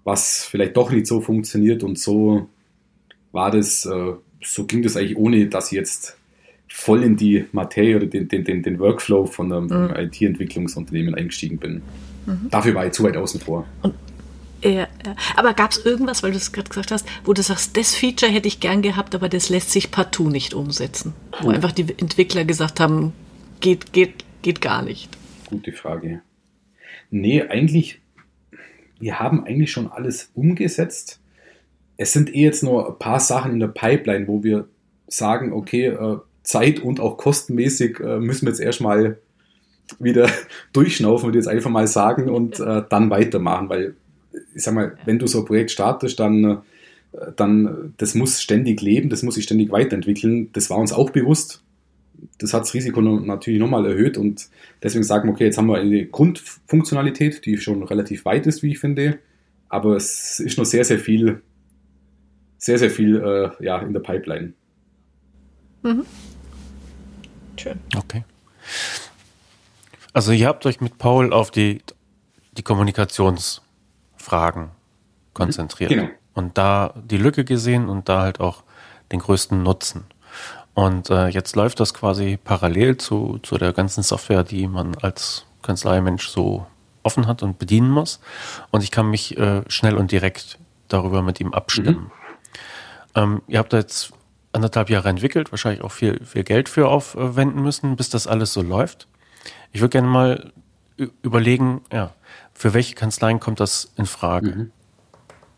[0.04, 2.48] was vielleicht doch nicht so funktioniert und so
[3.34, 4.12] war das, äh,
[4.42, 6.16] so ging das eigentlich ohne, dass ich jetzt
[6.68, 9.94] voll in die Materie oder den, den, den, den Workflow von einem mhm.
[9.96, 11.82] IT-Entwicklungsunternehmen eingestiegen bin.
[12.26, 12.48] Mhm.
[12.50, 13.66] Dafür war ich zu weit außen vor.
[13.82, 13.94] Und
[14.62, 14.88] ja,
[15.36, 18.32] aber gab es irgendwas, weil du es gerade gesagt hast, wo du sagst, das Feature
[18.32, 21.12] hätte ich gern gehabt, aber das lässt sich partout nicht umsetzen?
[21.42, 21.50] Wo oh.
[21.50, 23.12] einfach die Entwickler gesagt haben,
[23.60, 25.10] geht, geht, geht gar nicht.
[25.50, 26.22] Gute Frage.
[27.10, 28.00] Nee, eigentlich
[29.04, 31.20] wir haben eigentlich schon alles umgesetzt.
[31.96, 34.68] Es sind eh jetzt nur ein paar Sachen in der Pipeline, wo wir
[35.06, 39.18] sagen, okay, äh, zeit- und auch kostenmäßig äh, müssen wir jetzt erstmal
[39.98, 40.28] wieder
[40.72, 43.94] durchschnaufen, ich jetzt einfach mal sagen, und äh, dann weitermachen, weil
[44.54, 46.62] ich sag mal, wenn du so ein Projekt startest, dann,
[47.36, 50.50] dann das muss ständig leben, das muss sich ständig weiterentwickeln.
[50.52, 51.62] Das war uns auch bewusst.
[52.38, 54.48] Das hat das Risiko natürlich nochmal erhöht und
[54.82, 58.72] deswegen sagen wir, okay, jetzt haben wir eine Grundfunktionalität, die schon relativ weit ist, wie
[58.72, 59.18] ich finde,
[59.68, 61.42] aber es ist noch sehr, sehr viel,
[62.64, 64.54] sehr, sehr viel äh, ja, in der Pipeline.
[65.82, 66.06] Mhm.
[67.58, 67.78] Schön.
[67.94, 68.24] Okay.
[70.14, 71.82] Also ihr habt euch mit Paul auf die,
[72.52, 74.70] die Kommunikationsfragen
[75.34, 75.90] konzentriert.
[75.90, 76.08] Genau.
[76.32, 78.62] Und da die Lücke gesehen und da halt auch
[79.12, 80.04] den größten Nutzen.
[80.72, 85.44] Und äh, jetzt läuft das quasi parallel zu, zu der ganzen Software, die man als
[85.60, 86.64] Kanzleimensch so
[87.02, 88.20] offen hat und bedienen muss.
[88.70, 90.58] Und ich kann mich äh, schnell und direkt
[90.88, 92.04] darüber mit ihm abstimmen.
[92.04, 92.23] Mhm.
[93.14, 94.12] Ähm, ihr habt da jetzt
[94.52, 98.62] anderthalb Jahre entwickelt, wahrscheinlich auch viel, viel Geld für aufwenden müssen, bis das alles so
[98.62, 99.08] läuft.
[99.72, 100.52] Ich würde gerne mal
[101.22, 102.14] überlegen, ja,
[102.52, 104.50] für welche Kanzleien kommt das in Frage?
[104.50, 104.70] Mhm.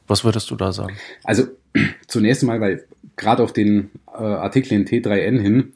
[0.06, 0.96] Was würdest du da sagen?
[1.24, 1.44] Also
[2.06, 2.86] zunächst mal, weil
[3.16, 5.72] gerade auf den äh, Artikel in T3N hin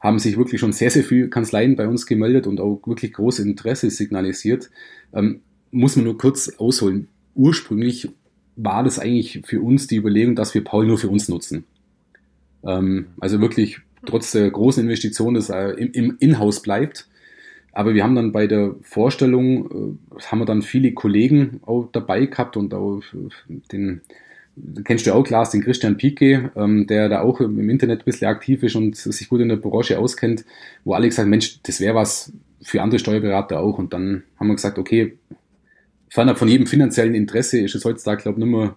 [0.00, 3.44] haben sich wirklich schon sehr, sehr viele Kanzleien bei uns gemeldet und auch wirklich großes
[3.44, 4.70] Interesse signalisiert.
[5.14, 5.40] Ähm,
[5.70, 7.08] muss man nur kurz ausholen.
[7.34, 8.10] Ursprünglich
[8.56, 11.64] war das eigentlich für uns die Überlegung, dass wir Paul nur für uns nutzen.
[12.64, 17.08] Ähm, also wirklich trotz der großen Investition, dass er im, im Inhouse bleibt.
[17.72, 22.26] Aber wir haben dann bei der Vorstellung, äh, haben wir dann viele Kollegen auch dabei
[22.26, 23.02] gehabt und auch
[23.72, 24.02] den,
[24.84, 28.28] kennst du auch, Klaas, den Christian Pique, ähm, der da auch im Internet ein bisschen
[28.28, 30.44] aktiv ist und sich gut in der Branche auskennt,
[30.84, 32.32] wo alle gesagt Mensch, das wäre was
[32.62, 33.78] für andere Steuerberater auch.
[33.78, 35.18] Und dann haben wir gesagt, okay,
[36.14, 38.74] fernab von jedem finanziellen Interesse ist es heutzutage, glaube ich, nicht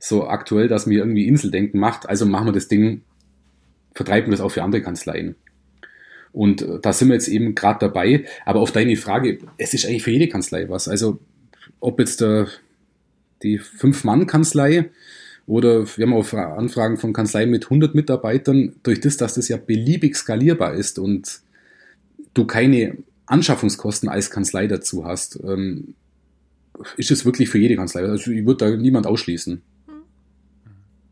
[0.00, 2.06] so aktuell, dass mir irgendwie Inseldenken macht.
[2.06, 3.00] Also machen wir das Ding
[3.94, 5.34] vertreiben das auch für andere Kanzleien.
[6.30, 8.26] Und äh, da sind wir jetzt eben gerade dabei.
[8.44, 10.88] Aber auf deine Frage, es ist eigentlich für jede Kanzlei was.
[10.88, 11.20] Also
[11.80, 12.48] ob jetzt der,
[13.42, 14.90] die Fünf-Mann-Kanzlei
[15.46, 19.56] oder wir haben auch Anfragen von Kanzleien mit 100 Mitarbeitern, durch das, dass das ja
[19.56, 21.40] beliebig skalierbar ist und
[22.34, 25.94] du keine Anschaffungskosten als Kanzlei dazu hast, ähm,
[26.96, 28.02] ist es wirklich für jede Kanzlei.
[28.02, 29.62] Also ich würde da niemand ausschließen.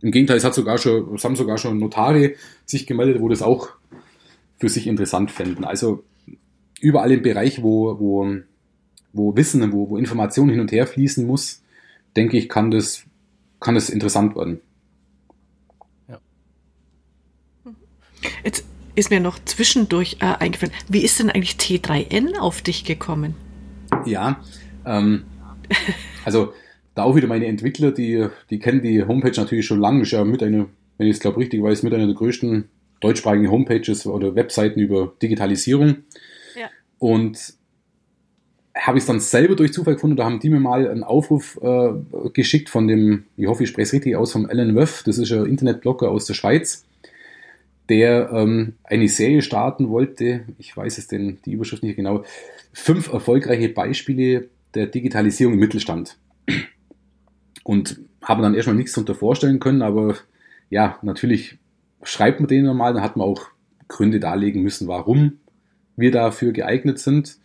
[0.02, 3.42] Im Gegenteil, es hat sogar schon, es haben sogar schon Notare sich gemeldet, wo das
[3.42, 3.70] auch
[4.58, 5.64] für sich interessant fänden.
[5.64, 6.04] Also
[6.80, 8.36] überall im Bereich, wo, wo,
[9.12, 11.62] wo Wissen, wo, wo Information hin und her fließen muss,
[12.14, 13.04] denke ich, kann das,
[13.60, 14.60] kann das interessant werden.
[16.08, 16.20] Ja.
[18.44, 18.64] Jetzt
[18.94, 23.34] ist mir noch zwischendurch äh, eingefallen, wie ist denn eigentlich T3N auf dich gekommen?
[24.04, 24.40] Ja,
[24.84, 25.24] ähm,
[26.24, 26.52] also
[26.94, 30.24] da auch wieder meine Entwickler, die, die kennen die Homepage natürlich schon lange, ist ja
[30.24, 30.66] mit einer,
[30.98, 32.68] wenn ich es glaube richtig weiß, mit einer der größten
[33.00, 35.98] deutschsprachigen Homepages oder Webseiten über Digitalisierung.
[36.58, 36.70] Ja.
[36.98, 37.54] Und
[38.74, 41.58] habe ich es dann selber durch Zufall gefunden, da haben die mir mal einen Aufruf
[41.62, 41.90] äh,
[42.32, 45.32] geschickt von dem, ich hoffe, ich spreche es richtig aus, vom Alan Wöff, das ist
[45.32, 46.84] ein Internetblogger aus der Schweiz,
[47.88, 52.24] der ähm, eine Serie starten wollte, ich weiß es denn, die Überschrift nicht genau,
[52.72, 56.18] fünf erfolgreiche Beispiele der Digitalisierung im Mittelstand
[57.64, 60.16] und haben dann erstmal nichts darunter vorstellen können, aber
[60.70, 61.58] ja, natürlich
[62.02, 63.48] schreibt man denen normal, dann hat man auch
[63.88, 65.38] Gründe darlegen müssen, warum
[65.96, 67.38] wir dafür geeignet sind.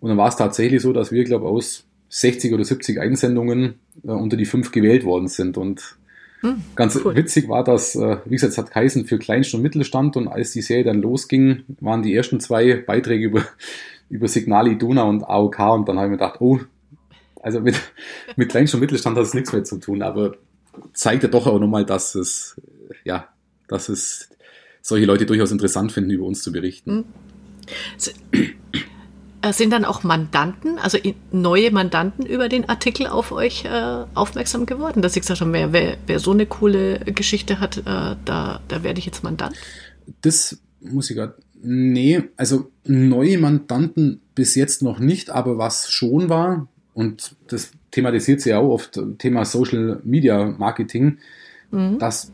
[0.00, 3.74] Und dann war es tatsächlich so, dass wir, glaube ich, aus 60 oder 70 Einsendungen
[4.04, 5.56] äh, unter die fünf gewählt worden sind.
[5.56, 5.96] Und
[6.40, 7.16] hm, ganz cool.
[7.16, 10.16] witzig war das, äh, wie gesagt, es hat geheißen für Kleinst- und Mittelstand.
[10.16, 13.44] Und als die Serie dann losging, waren die ersten zwei Beiträge über,
[14.08, 15.58] über Signal Iduna und AOK.
[15.58, 16.60] Und dann habe ich mir gedacht, oh,
[17.42, 17.80] also mit,
[18.36, 20.36] mit Kleinst- und Mittelstand hat es nichts mehr zu tun, aber
[20.92, 22.60] zeigt ja doch auch nochmal, dass es,
[23.04, 23.28] ja,
[23.66, 24.30] dass es
[24.80, 27.04] solche Leute durchaus interessant finden, über uns zu berichten.
[28.32, 28.54] Hm.
[29.40, 30.98] Äh, sind dann auch Mandanten, also
[31.30, 35.72] neue Mandanten über den Artikel auf euch äh, aufmerksam geworden, dass ich gesagt habe, wer,
[35.72, 37.82] wer, wer so eine coole Geschichte hat, äh,
[38.24, 39.56] da, da werde ich jetzt Mandant?
[40.22, 41.36] Das muss ich gerade.
[41.60, 48.40] Nee, also neue Mandanten bis jetzt noch nicht, aber was schon war, und das thematisiert
[48.40, 51.18] sie ja auch oft, Thema Social Media Marketing,
[51.70, 51.98] mhm.
[51.98, 52.32] dass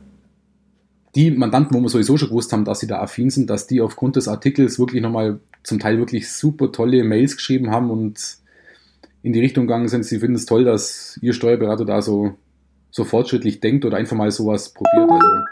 [1.15, 3.81] die Mandanten, wo wir sowieso schon gewusst haben, dass sie da affin sind, dass die
[3.81, 8.39] aufgrund des Artikels wirklich nochmal zum Teil wirklich super tolle Mails geschrieben haben und
[9.23, 12.35] in die Richtung gegangen sind, sie finden es toll, dass ihr Steuerberater da so,
[12.91, 15.11] so fortschrittlich denkt oder einfach mal sowas probiert.
[15.11, 15.44] Also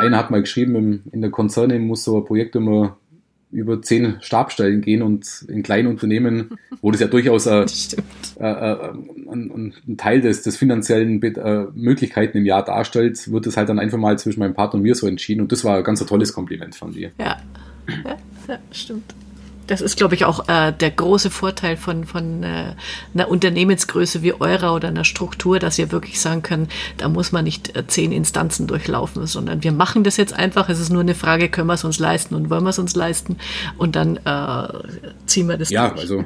[0.00, 2.96] einer hat mal geschrieben, in der Konzerne muss so ein Projekt immer
[3.52, 7.66] über zehn Stabstellen gehen und in kleinen Unternehmen, wo das ja durchaus ein,
[8.38, 8.92] äh, äh
[9.30, 13.78] ein, ein, Teil des, des finanziellen äh, Möglichkeiten im Jahr darstellt, wird es halt dann
[13.78, 15.40] einfach mal zwischen meinem Partner und mir so entschieden.
[15.40, 17.10] Und das war ein ganz ein tolles Kompliment von dir.
[17.18, 17.38] Ja,
[17.88, 18.16] ja,
[18.48, 19.14] ja stimmt.
[19.70, 22.74] Das ist, glaube ich, auch äh, der große Vorteil von, von äh,
[23.14, 27.44] einer Unternehmensgröße wie eurer oder einer Struktur, dass ihr wirklich sagen könnt, da muss man
[27.44, 30.68] nicht äh, zehn Instanzen durchlaufen, sondern wir machen das jetzt einfach.
[30.68, 32.96] Es ist nur eine Frage, können wir es uns leisten und wollen wir es uns
[32.96, 33.36] leisten?
[33.78, 34.68] Und dann äh,
[35.26, 35.98] ziehen wir das ja, durch.
[35.98, 36.24] Ja, also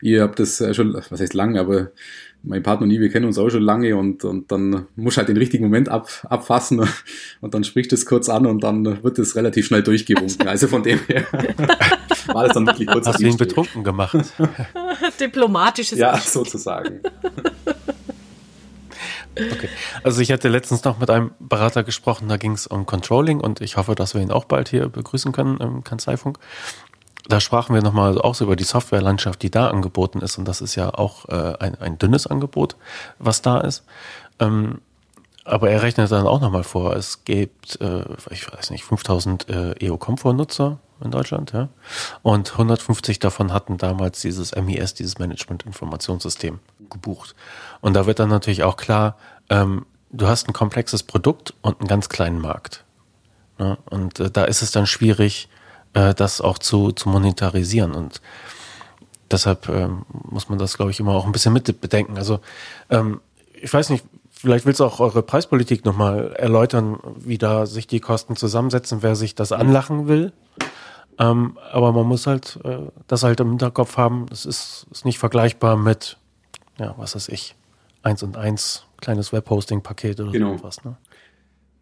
[0.00, 1.90] ihr habt das schon, was heißt lang, aber
[2.42, 5.28] mein Partner und ich, wir kennen uns auch schon lange und, und dann muss halt
[5.28, 6.80] den richtigen Moment ab, abfassen
[7.40, 10.48] und dann spricht es kurz an und dann wird es relativ schnell durchgewunken.
[10.48, 11.26] Also von dem her
[12.28, 13.06] war das dann wirklich kurz.
[13.06, 14.16] Hast du ihn betrunken gemacht?
[15.20, 15.98] Diplomatisches.
[15.98, 17.00] Ja, sozusagen.
[19.36, 19.68] Okay.
[20.02, 23.60] Also ich hatte letztens noch mit einem Berater gesprochen, da ging es um Controlling und
[23.60, 26.38] ich hoffe, dass wir ihn auch bald hier begrüßen können im Kanzleifunk
[27.28, 30.38] da sprachen wir nochmal auch so über die Softwarelandschaft, die da angeboten ist.
[30.38, 32.76] Und das ist ja auch äh, ein, ein dünnes Angebot,
[33.18, 33.84] was da ist.
[34.40, 34.80] Ähm,
[35.44, 39.86] aber er rechnet dann auch nochmal vor, es gibt, äh, ich weiß nicht, 5000 äh,
[39.86, 41.68] EO-Comfort-Nutzer in Deutschland, ja.
[42.22, 46.58] Und 150 davon hatten damals dieses MES, dieses Management-Informationssystem
[46.90, 47.34] gebucht.
[47.80, 49.16] Und da wird dann natürlich auch klar,
[49.48, 52.84] ähm, du hast ein komplexes Produkt und einen ganz kleinen Markt.
[53.58, 53.78] Ne?
[53.90, 55.48] Und äh, da ist es dann schwierig,
[55.94, 57.92] äh, das auch zu, zu monetarisieren.
[57.92, 58.20] Und
[59.30, 62.16] deshalb ähm, muss man das, glaube ich, immer auch ein bisschen mit bedenken.
[62.16, 62.40] Also
[62.90, 63.20] ähm,
[63.60, 68.00] ich weiß nicht, vielleicht willst du auch eure Preispolitik nochmal erläutern, wie da sich die
[68.00, 70.32] Kosten zusammensetzen, wer sich das anlachen will.
[71.18, 72.78] Ähm, aber man muss halt äh,
[73.08, 76.16] das halt im Hinterkopf haben, das ist, ist nicht vergleichbar mit,
[76.78, 77.56] ja, was weiß ich,
[78.02, 80.56] eins und eins kleines Webhosting-Paket oder genau.
[80.56, 80.84] sowas.
[80.84, 80.96] Ne?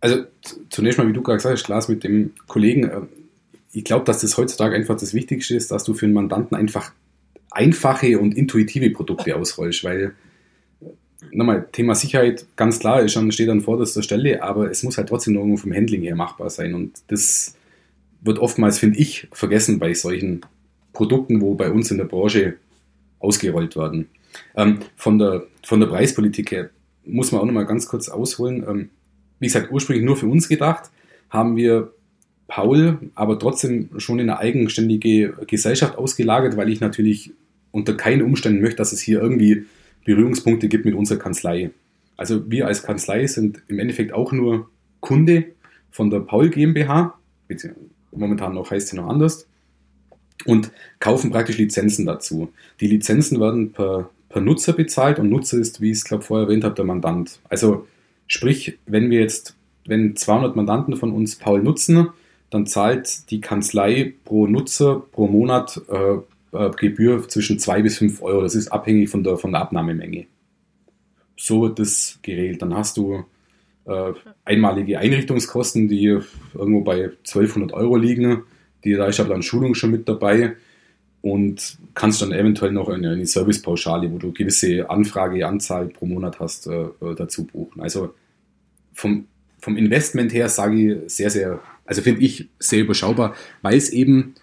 [0.00, 0.24] Also
[0.70, 3.00] zunächst mal, wie du gerade gesagt hast, Klaas, mit dem Kollegen, äh,
[3.72, 6.92] ich glaube, dass das heutzutage einfach das Wichtigste ist, dass du für einen Mandanten einfach
[7.50, 10.14] einfache und intuitive Produkte ausrollst, weil
[11.32, 15.08] nochmal, Thema Sicherheit, ganz klar, ist schon, steht an vorderster Stelle, aber es muss halt
[15.08, 16.74] trotzdem irgendwo vom Handling her machbar sein.
[16.74, 17.56] Und das
[18.20, 20.42] wird oftmals, finde ich, vergessen bei solchen
[20.92, 22.56] Produkten, wo bei uns in der Branche
[23.18, 24.08] ausgerollt werden.
[24.54, 26.70] Ähm, von, der, von der Preispolitik her
[27.04, 28.64] muss man auch nochmal ganz kurz ausholen.
[28.68, 28.90] Ähm,
[29.38, 30.90] wie gesagt, ursprünglich nur für uns gedacht,
[31.30, 31.92] haben wir
[32.48, 37.32] Paul aber trotzdem schon in eine eigenständige Gesellschaft ausgelagert, weil ich natürlich
[37.72, 39.66] unter keinen Umständen möchte, dass es hier irgendwie
[40.04, 41.70] Berührungspunkte gibt mit unserer Kanzlei.
[42.16, 44.70] Also wir als Kanzlei sind im Endeffekt auch nur
[45.00, 45.46] Kunde
[45.90, 47.18] von der Paul GmbH,
[48.12, 49.46] momentan noch heißt sie noch anders,
[50.44, 50.70] und
[51.00, 52.52] kaufen praktisch Lizenzen dazu.
[52.80, 56.46] Die Lizenzen werden per, per Nutzer bezahlt und Nutzer ist, wie ich es glaube vorher
[56.46, 57.40] erwähnt habe, der Mandant.
[57.48, 57.86] Also
[58.26, 62.08] sprich, wenn wir jetzt, wenn 200 Mandanten von uns Paul nutzen,
[62.50, 66.18] dann zahlt die Kanzlei pro Nutzer pro Monat äh,
[66.56, 68.42] äh, Gebühr zwischen 2 bis 5 Euro.
[68.42, 70.26] Das ist abhängig von der, von der Abnahmemenge.
[71.36, 72.62] So wird das geregelt.
[72.62, 73.24] Dann hast du
[73.84, 74.12] äh,
[74.44, 76.20] einmalige Einrichtungskosten, die
[76.54, 78.42] irgendwo bei 1200 Euro liegen.
[78.84, 80.56] Die, da ist aber dann Schulung schon mit dabei
[81.20, 86.68] und kannst dann eventuell noch eine, eine Servicepauschale, wo du gewisse Anfrageanzahl pro Monat hast,
[86.68, 87.82] äh, äh dazu buchen.
[87.82, 88.14] Also
[88.92, 89.26] vom,
[89.58, 94.34] vom Investment her sage ich sehr, sehr also finde ich sehr überschaubar, weil es eben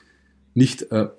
[0.53, 1.09] nicht, äh,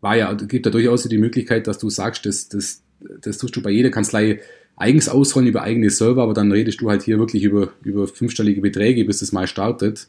[0.00, 2.82] war ja, gibt ja durchaus die Möglichkeit, dass du sagst, das, das,
[3.20, 4.40] das tust du bei jeder Kanzlei
[4.76, 8.60] eigens ausrollen über eigene Server, aber dann redest du halt hier wirklich über, über fünfstellige
[8.60, 10.08] Beträge, bis das mal startet.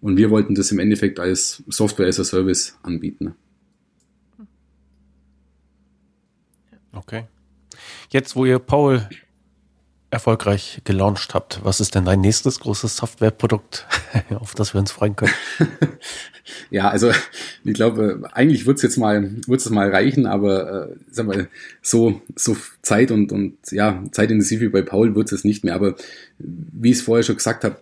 [0.00, 3.34] Und wir wollten das im Endeffekt als Software as a Service anbieten.
[6.92, 7.24] Okay.
[8.10, 9.08] Jetzt, wo ihr Paul
[10.10, 11.60] erfolgreich gelauncht habt.
[11.64, 13.86] Was ist denn dein nächstes großes Softwareprodukt,
[14.30, 15.32] auf das wir uns freuen können?
[16.70, 17.10] ja, also
[17.64, 21.48] ich glaube, eigentlich wird es jetzt mal, wird es mal reichen, aber äh, sag mal,
[21.82, 25.74] so, so Zeit und, und ja, zeitintensiv wie bei Paul wird es nicht mehr.
[25.74, 25.94] Aber
[26.38, 27.76] wie ich es vorher schon gesagt habe,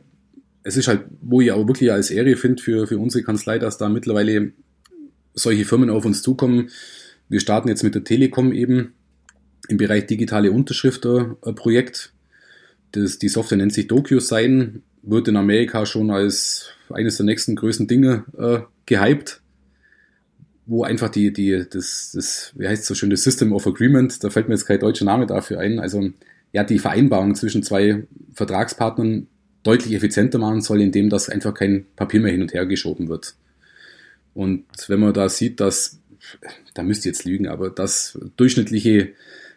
[0.64, 3.78] es ist halt, wo ich auch wirklich als Ehre finde für, für unsere Kanzlei, dass
[3.78, 4.50] da mittlerweile
[5.32, 6.70] solche Firmen auf uns zukommen.
[7.28, 8.94] Wir starten jetzt mit der Telekom eben
[9.68, 12.12] im Bereich digitale Unterschrifter-Projekt
[12.92, 17.86] das, die Software nennt sich DocuSign, wird in Amerika schon als eines der nächsten größten
[17.86, 19.40] Dinge äh, gehypt,
[20.66, 24.22] wo einfach die, die, das, das, wie heißt es so schön, das System of Agreement,
[24.22, 26.10] da fällt mir jetzt kein deutscher Name dafür ein, also
[26.52, 29.28] ja, die Vereinbarung zwischen zwei Vertragspartnern
[29.62, 33.34] deutlich effizienter machen soll, indem das einfach kein Papier mehr hin und her geschoben wird.
[34.34, 36.00] Und wenn man da sieht, dass,
[36.74, 39.14] da müsst ihr jetzt lügen, aber dass durchschnittliche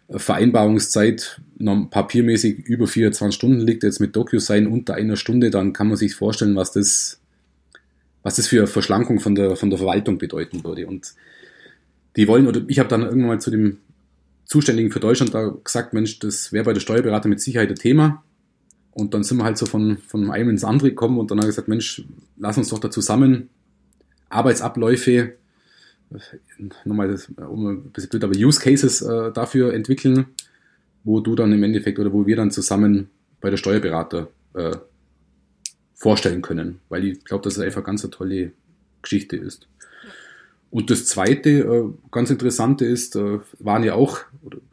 [0.10, 1.42] Vereinbarungszeit
[1.90, 6.16] papiermäßig über 24 Stunden liegt, jetzt mit DocuSign unter einer Stunde, dann kann man sich
[6.16, 7.20] vorstellen, was das,
[8.24, 10.88] was das für Verschlankung von der, von der Verwaltung bedeuten würde.
[10.88, 11.14] Und
[12.16, 13.78] die wollen, oder ich habe dann irgendwann mal zu dem,
[14.50, 18.24] Zuständigen für Deutschland da gesagt, Mensch, das wäre bei der Steuerberater mit Sicherheit ein Thema.
[18.92, 21.44] Und dann sind wir halt so von, von einem ins andere gekommen und dann haben
[21.44, 22.04] wir gesagt, Mensch,
[22.36, 23.50] lass uns doch da zusammen
[24.30, 25.36] Arbeitsabläufe,
[26.86, 27.18] nochmal
[27.50, 30.26] um ein bisschen blöd, aber Use Cases äh, dafür entwickeln,
[31.04, 33.10] wo du dann im Endeffekt oder wo wir dann zusammen
[33.42, 34.78] bei der Steuerberater äh,
[35.94, 38.52] vorstellen können, weil ich glaube, dass es einfach ganz eine tolle
[39.02, 39.68] Geschichte ist.
[40.72, 44.20] Und das zweite, äh, ganz interessante ist, äh, waren ja auch,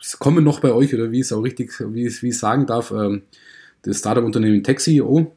[0.00, 2.66] es kommen noch bei euch, oder wie es auch richtig, wie ich, wie ich sagen
[2.66, 3.20] darf, äh,
[3.82, 5.35] das Startup-Unternehmen TechCEO,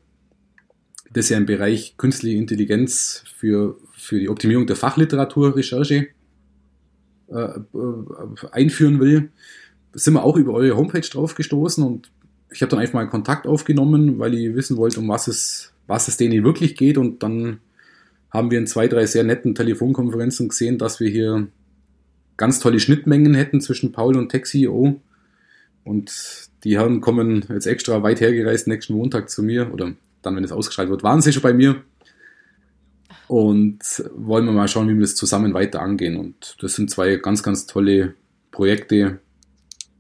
[1.14, 6.08] das ja im Bereich künstliche Intelligenz für, für die Optimierung der Fachliteraturrecherche
[7.28, 7.48] äh,
[8.52, 9.30] einführen will,
[9.94, 12.12] sind wir auch über eure Homepage drauf gestoßen und
[12.52, 16.08] ich habe dann einfach mal Kontakt aufgenommen, weil ich wissen wollte, um was es, was
[16.08, 17.60] es denen wirklich geht und dann
[18.32, 21.48] haben wir in zwei, drei sehr netten Telefonkonferenzen gesehen, dass wir hier
[22.38, 25.02] ganz tolle Schnittmengen hätten zwischen Paul und TechCEO.
[25.84, 30.44] Und die Herren kommen jetzt extra weit hergereist nächsten Montag zu mir oder dann, wenn
[30.44, 31.84] es ausgeschaltet wird, waren sie schon bei mir.
[33.28, 33.80] Und
[34.16, 36.18] wollen wir mal schauen, wie wir das zusammen weiter angehen.
[36.18, 38.16] Und das sind zwei ganz, ganz tolle
[38.52, 39.20] Projekte,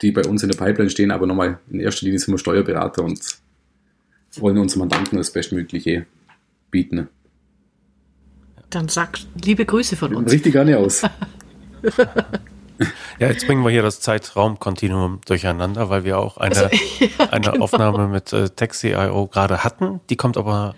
[0.02, 1.12] die bei uns in der Pipeline stehen.
[1.12, 3.20] Aber nochmal, in erster Linie sind wir Steuerberater und
[4.38, 6.06] wollen unseren Mandanten das Bestmögliche
[6.72, 7.08] bieten.
[8.70, 10.32] Dann sag liebe Grüße von uns.
[10.32, 11.04] Richtig gerne aus.
[13.20, 17.52] Ja, jetzt bringen wir hier das Zeitraumkontinuum durcheinander, weil wir auch eine, also, ja, eine
[17.52, 17.64] genau.
[17.64, 20.00] Aufnahme mit äh, Taxi.io gerade hatten.
[20.10, 20.76] Die kommt aber,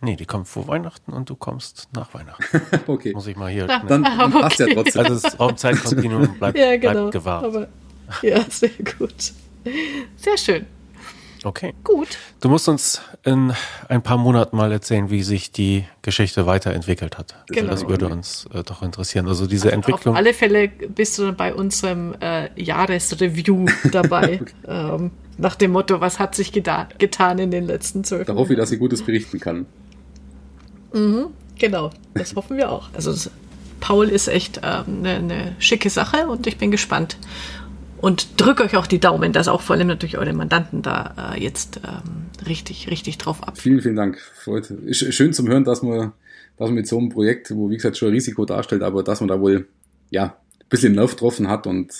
[0.00, 2.60] nee, die kommt vor Weihnachten und du kommst nach Weihnachten.
[2.86, 3.12] okay.
[3.12, 3.66] Muss ich mal hier.
[3.68, 4.40] Ach, dann, dann okay.
[4.40, 5.04] passt ja trotzdem.
[5.04, 6.92] Also das Raumzeitkontinuum bleibt, ja, genau.
[6.92, 7.44] bleibt gewahrt.
[7.44, 7.68] Aber,
[8.22, 9.32] ja, sehr gut.
[10.16, 10.66] Sehr schön.
[11.48, 11.72] Okay.
[11.82, 12.18] Gut.
[12.40, 13.54] Du musst uns in
[13.88, 17.34] ein paar Monaten mal erzählen, wie sich die Geschichte weiterentwickelt hat.
[17.46, 17.70] Genau.
[17.70, 19.26] Das würde uns äh, doch interessieren.
[19.26, 20.14] Also diese also Entwicklung.
[20.14, 24.40] Auf alle Fälle bist du bei unserem äh, Jahresreview dabei.
[24.66, 28.58] ähm, nach dem Motto, was hat sich getan in den letzten zwölf Da hoffe ich,
[28.58, 29.64] dass ich Gutes berichten kann.
[30.92, 31.28] Mhm,
[31.58, 32.90] genau, das hoffen wir auch.
[32.92, 33.30] Also
[33.80, 37.16] Paul ist echt eine ähm, ne, ne schicke Sache und ich bin gespannt,
[38.00, 41.42] und drücke euch auch die Daumen, dass auch vor allem natürlich eure Mandanten da äh,
[41.42, 43.58] jetzt ähm, richtig, richtig drauf ab.
[43.58, 44.18] Vielen, vielen Dank.
[44.90, 46.12] Schön zum Hören, dass man,
[46.56, 49.20] dass man mit so einem Projekt, wo wie gesagt schon ein Risiko darstellt, aber dass
[49.20, 49.66] man da wohl
[50.10, 51.92] ja ein bisschen Nerv getroffen hat und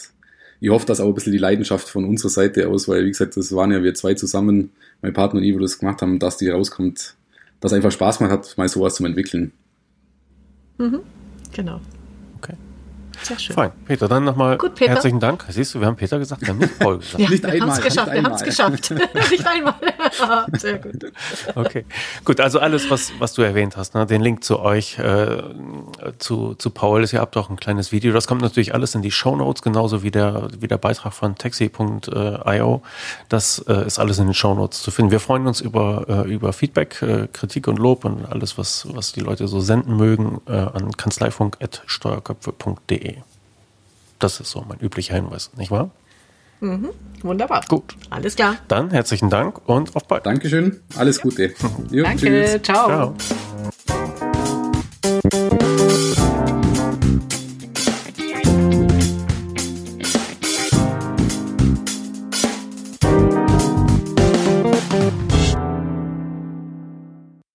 [0.61, 3.36] ich hoffe, dass auch ein bisschen die Leidenschaft von unserer Seite aus, weil wie gesagt,
[3.36, 4.70] das waren ja wir zwei zusammen,
[5.03, 7.14] mein Partner und ich, wo das gemacht haben, dass die rauskommt,
[7.61, 9.53] dass einfach Spaß macht hat, mal sowas zu entwickeln.
[10.78, 11.01] Mhm,
[11.53, 11.80] genau.
[13.22, 13.54] Sehr schön.
[13.54, 13.72] Fein.
[13.86, 15.44] Peter, dann nochmal herzlichen Dank.
[15.48, 17.18] Siehst du, wir haben Peter gesagt, wir haben nicht Paul gesagt.
[17.18, 18.90] Ja, nicht wir haben es geschafft, wir haben es geschafft.
[19.30, 19.74] nicht einmal.
[20.52, 21.12] Sehr gut.
[21.54, 21.84] Okay,
[22.24, 24.06] gut, also alles, was, was du erwähnt hast, ne?
[24.06, 25.42] den Link zu euch, äh,
[26.18, 28.10] zu, zu Paul, ist ja habt auch ein kleines Video.
[28.12, 31.34] Das kommt natürlich alles in die Show Notes, genauso wie der, wie der Beitrag von
[31.36, 32.82] taxi.io.
[33.28, 35.10] Das äh, ist alles in den Show Notes zu finden.
[35.10, 39.12] Wir freuen uns über, äh, über Feedback, äh, Kritik und Lob und alles, was, was
[39.12, 43.17] die Leute so senden mögen, äh, an kanzleifunk.steuerköpfe.de.
[44.18, 45.90] Das ist so mein üblicher Hinweis, nicht wahr?
[46.60, 46.90] Mhm,
[47.22, 47.64] wunderbar.
[47.68, 47.94] Gut.
[48.10, 48.56] Alles klar.
[48.66, 50.26] Dann herzlichen Dank und auf bald.
[50.26, 50.80] Dankeschön.
[50.96, 51.54] Alles Gute.
[51.90, 52.26] Jo, Danke.
[52.26, 52.62] Tschüss.
[52.62, 52.86] Ciao.
[52.86, 53.14] Ciao.